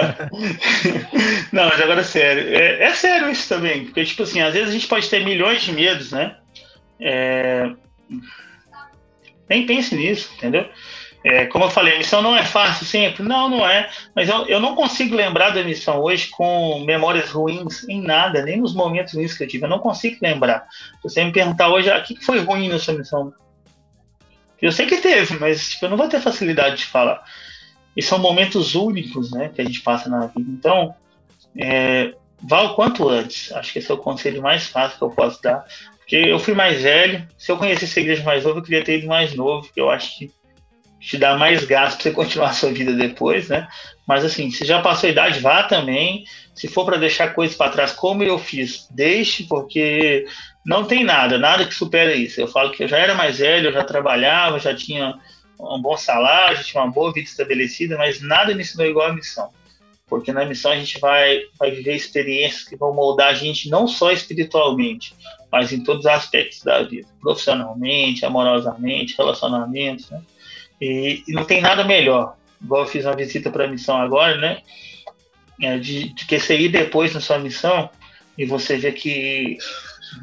[1.53, 2.55] não, mas agora é sério.
[2.55, 5.63] É, é, sério isso também, porque, tipo assim, às vezes a gente pode ter milhões
[5.63, 6.37] de medos, né?
[7.01, 7.71] É...
[9.49, 10.69] Nem pense nisso, entendeu?
[11.25, 13.23] É, como eu falei, a missão não é fácil sempre.
[13.23, 13.91] Não, não é.
[14.15, 18.59] Mas eu, eu não consigo lembrar da missão hoje com memórias ruins em nada, nem
[18.59, 19.65] nos momentos ruins que eu tive.
[19.65, 20.67] Eu não consigo lembrar.
[20.97, 23.33] Se você me perguntar hoje, ah, o que foi ruim nessa missão?
[24.61, 27.23] Eu sei que teve, mas tipo, eu não vou ter facilidade de falar.
[27.97, 30.51] E são momentos únicos né, que a gente passa na vida.
[30.51, 30.95] Então,
[31.57, 33.53] é, vá o quanto antes.
[33.53, 35.65] Acho que esse é o conselho mais fácil que eu posso dar.
[35.99, 37.27] Porque eu fui mais velho.
[37.37, 39.69] Se eu conhecesse a igreja mais novo, eu queria ter ido mais novo.
[39.77, 40.33] Eu acho que
[41.01, 43.69] te dá mais gasto para você continuar a sua vida depois, né?
[44.07, 46.25] Mas assim, se já passou a idade, vá também.
[46.55, 50.27] Se for para deixar coisas para trás, como eu fiz, deixe, porque
[50.65, 52.41] não tem nada, nada que supere isso.
[52.41, 55.19] Eu falo que eu já era mais velho, eu já trabalhava, já tinha
[55.59, 59.13] um bom salário, já tinha uma boa vida estabelecida, mas nada me ensinou igual a
[59.13, 59.51] missão.
[60.07, 63.87] Porque na missão a gente vai, vai viver experiências que vão moldar a gente não
[63.87, 65.15] só espiritualmente,
[65.53, 70.23] mas em todos os aspectos da vida, profissionalmente, amorosamente, relacionamentos, né?
[70.81, 74.37] E, e não tem nada melhor, igual eu fiz uma visita para a missão agora,
[74.37, 74.63] né?
[75.61, 77.91] É, de, de que você ir depois na sua missão
[78.37, 79.59] e você ver que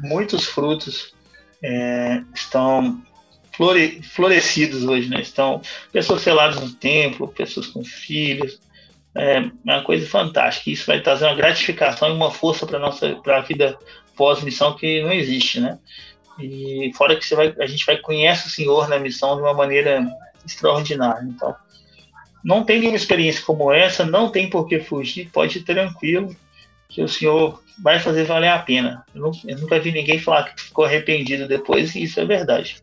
[0.00, 1.14] muitos frutos
[1.62, 3.02] é, estão
[3.56, 5.20] flore, florescidos hoje, né?
[5.20, 5.60] Estão
[5.92, 8.60] pessoas seladas no templo, pessoas com filhos.
[9.14, 10.70] É uma coisa fantástica.
[10.70, 13.78] Isso vai trazer uma gratificação e uma força para nossa para a vida
[14.14, 15.78] pós-missão que não existe, né?
[16.38, 19.54] E fora que você vai, a gente vai conhecer o Senhor na missão de uma
[19.54, 20.06] maneira
[20.44, 21.24] extraordinária.
[21.24, 21.54] Então,
[22.44, 26.36] não tem nenhuma experiência como essa, não tem por que fugir, pode ir tranquilo,
[26.96, 29.04] que o Senhor vai fazer valer a pena.
[29.14, 32.78] Eu, eu nunca vi ninguém falar que ficou arrependido depois, e isso é verdade.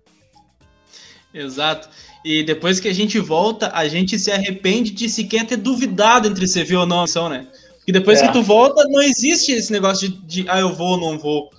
[1.33, 1.89] Exato.
[2.23, 6.47] E depois que a gente volta, a gente se arrepende de sequer ter duvidado entre
[6.47, 7.47] servir ou não a missão, né?
[7.77, 8.27] Porque depois é.
[8.27, 11.49] que tu volta, não existe esse negócio de, de ah, eu vou ou não vou.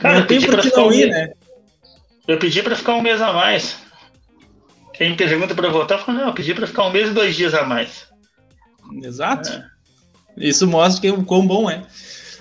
[0.00, 1.32] Cara, não tem por que não ir, um né?
[2.26, 3.76] Eu pedi para ficar um mês a mais.
[4.94, 7.36] Quem pergunta para voltar, eu falo, não, eu pedi para ficar um mês e dois
[7.36, 8.08] dias a mais.
[9.04, 9.48] Exato.
[9.48, 9.79] É.
[10.36, 11.82] Isso mostra que, o quão bom é.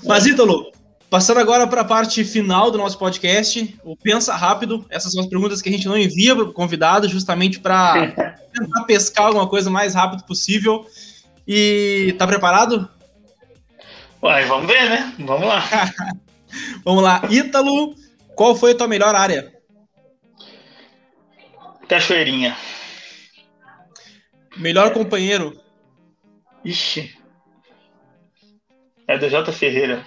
[0.06, 0.72] Mas, Ítalo,
[1.10, 4.86] passando agora para a parte final do nosso podcast, o Pensa Rápido.
[4.90, 8.08] Essas são as perguntas que a gente não envia para o convidado, justamente para
[8.54, 10.86] tentar pescar alguma coisa o mais rápido possível.
[11.48, 12.88] E tá preparado?
[14.22, 15.14] Uai, vamos ver, né?
[15.20, 15.64] Vamos lá.
[16.84, 17.22] vamos lá.
[17.30, 17.96] Ítalo,
[18.36, 19.54] qual foi a tua melhor área?
[21.88, 22.56] Cachoeirinha.
[24.58, 25.60] Melhor companheiro?
[26.64, 27.19] Ixi.
[29.10, 29.52] É do J.
[29.52, 30.06] Ferreira.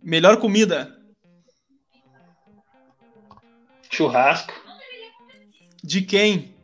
[0.00, 0.96] Melhor comida?
[3.90, 4.52] Churrasco.
[5.82, 6.54] De quem?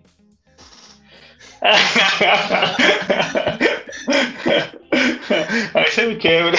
[5.75, 6.57] Aí você me quebra.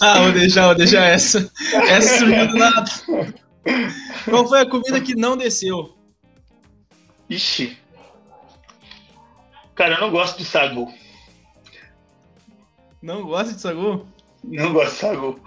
[0.00, 1.52] ah, vou deixar, vou deixar essa.
[1.90, 2.90] Essa sumiu do nada.
[4.24, 5.94] Qual foi a comida que não desceu?
[7.28, 7.84] Ixi.
[9.76, 10.92] Cara, eu não gosto de sagu.
[13.02, 14.06] Não gosta de sagu?
[14.42, 15.40] Não gosto de sagu.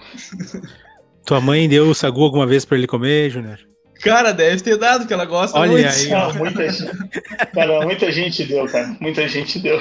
[1.25, 3.59] Tua mãe deu o sagu alguma vez pra ele comer, Júnior?
[4.01, 5.87] Cara, deve ter dado, que ela gosta Olha muito.
[5.87, 6.37] aí.
[6.37, 6.95] Muita gente,
[7.53, 8.95] cara, muita gente deu, cara.
[9.01, 9.77] Muita gente deu.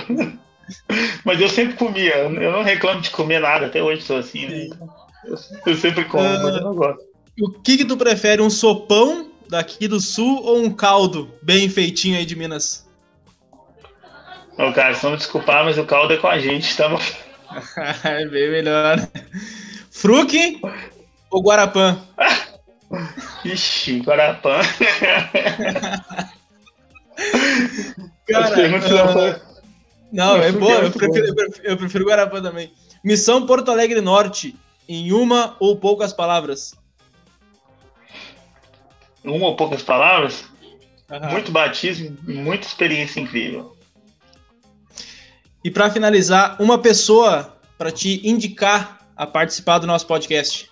[1.25, 2.17] Mas eu sempre comia.
[2.17, 4.69] Eu não reclamo de comer nada, até hoje sou assim, né?
[5.25, 6.41] Eu, eu sempre como, Ah.
[6.43, 7.01] mas eu não gosto.
[7.41, 12.19] O que que tu prefere, um sopão daqui do sul ou um caldo bem feitinho
[12.19, 12.88] aí de Minas?
[14.59, 16.99] Ô, cara, só me desculpar, mas o caldo é com a gente, tá bom?
[18.05, 18.99] é bem melhor.
[19.91, 20.61] Fruque
[21.31, 21.97] ou Guarapã?
[23.45, 24.59] Ixi, Guarapã.
[28.29, 29.41] Cara, ah,
[30.13, 32.73] não é boa, eu prefiro, eu prefiro- eu prefiro Guarapã também.
[33.03, 34.57] Missão Porto Alegre Norte,
[34.89, 36.75] em uma ou poucas palavras.
[39.25, 40.45] Uma ou poucas palavras,
[41.11, 41.31] Aham.
[41.31, 43.77] muito batismo e muita experiência incrível.
[45.65, 50.71] E pra finalizar, uma pessoa pra te indicar a participar do nosso podcast.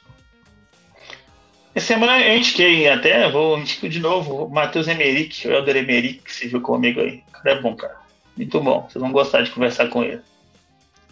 [1.74, 6.22] Essa semana eu indiquei até, vou indicar de novo, o Matheus Emerick, o Helder Emerick,
[6.22, 7.22] que você viu comigo aí.
[7.32, 7.96] Cara é bom, cara.
[8.36, 8.88] Muito bom.
[8.88, 10.20] Vocês vão gostar de conversar com ele.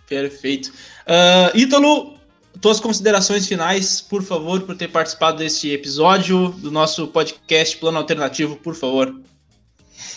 [0.09, 0.73] Perfeito.
[1.07, 2.19] Ah, Ítalo,
[2.61, 8.57] tuas considerações finais, por favor, por ter participado desse episódio do nosso podcast Plano Alternativo,
[8.57, 9.15] por favor.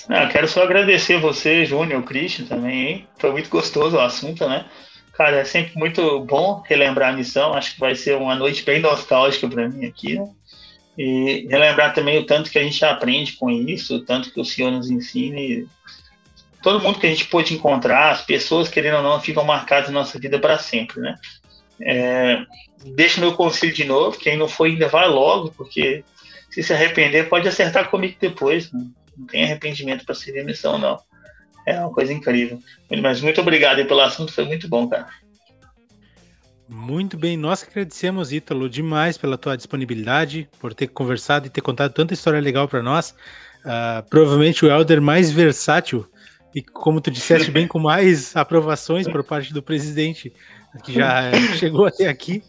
[0.09, 3.07] Ah, quero só agradecer você, Júnior, Christian também, hein?
[3.17, 4.65] Foi muito gostoso o assunto, né?
[5.13, 7.53] Cara, é sempre muito bom relembrar a missão.
[7.53, 10.29] Acho que vai ser uma noite bem nostálgica para mim aqui, né?
[10.97, 14.45] E relembrar também o tanto que a gente aprende com isso, o tanto que o
[14.45, 15.39] Senhor nos ensina.
[15.39, 15.67] E
[16.63, 19.99] todo mundo que a gente pôde encontrar, as pessoas, querendo ou não, ficam marcadas na
[19.99, 21.15] nossa vida para sempre, né?
[21.81, 22.45] É,
[22.95, 24.17] deixa meu conselho de novo.
[24.17, 26.03] Quem não foi ainda vai logo, porque
[26.49, 28.71] se se arrepender, pode acertar comigo depois.
[28.71, 28.85] Né?
[29.17, 30.99] Não tem arrependimento para seguir a missão, não.
[31.65, 32.59] É uma coisa incrível.
[33.01, 35.07] Mas muito obrigado pelo assunto, foi muito bom, cara.
[36.69, 41.61] Muito bem, nós que agradecemos, Ítalo, demais pela tua disponibilidade, por ter conversado e ter
[41.61, 43.15] contado tanta história legal para nós.
[43.63, 46.05] Ah, provavelmente o Helder mais versátil
[46.53, 50.33] e, como tu disseste bem, com mais aprovações por parte do presidente,
[50.83, 52.43] que já chegou até aqui.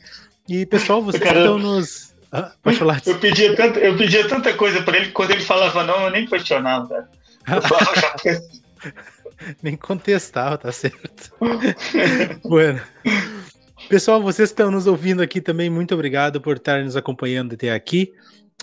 [0.48, 2.14] E, pessoal, vocês que estão nos.
[2.30, 3.02] Ah, pode falar.
[3.06, 6.10] Eu pedia, tanta, eu pedia tanta coisa para ele que quando ele falava não, eu
[6.10, 7.08] nem questionava, cara.
[7.56, 8.42] Eu falava,
[9.62, 11.32] Nem contestava, tá certo.
[12.44, 12.80] bueno.
[13.88, 17.72] Pessoal, vocês que estão nos ouvindo aqui também, muito obrigado por estarem nos acompanhando até
[17.72, 18.12] aqui.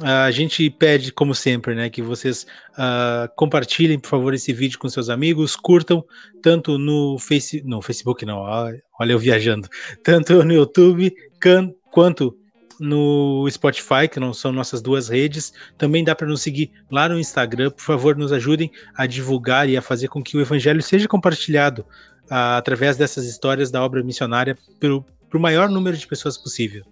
[0.01, 2.45] Ah, a gente pede, como sempre, né, que vocês
[2.77, 6.03] ah, compartilhem, por favor, esse vídeo com seus amigos, curtam,
[6.43, 9.69] tanto no, face, no Facebook, não, olha eu viajando,
[10.03, 12.37] tanto no YouTube can- quanto
[12.79, 15.53] no Spotify, que não são nossas duas redes.
[15.77, 17.71] Também dá para nos seguir lá no Instagram.
[17.71, 21.85] Por favor, nos ajudem a divulgar e a fazer com que o evangelho seja compartilhado
[22.29, 26.83] ah, através dessas histórias da obra missionária pelo para o maior número de pessoas possível.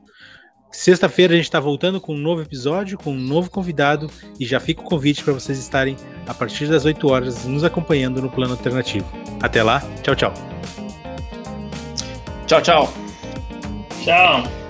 [0.71, 4.59] Sexta-feira a gente está voltando com um novo episódio, com um novo convidado, e já
[4.59, 5.95] fica o convite para vocês estarem
[6.25, 9.09] a partir das 8 horas nos acompanhando no plano alternativo.
[9.41, 10.33] Até lá, tchau, tchau.
[12.47, 12.93] Tchau, tchau.
[14.03, 14.62] Tchau.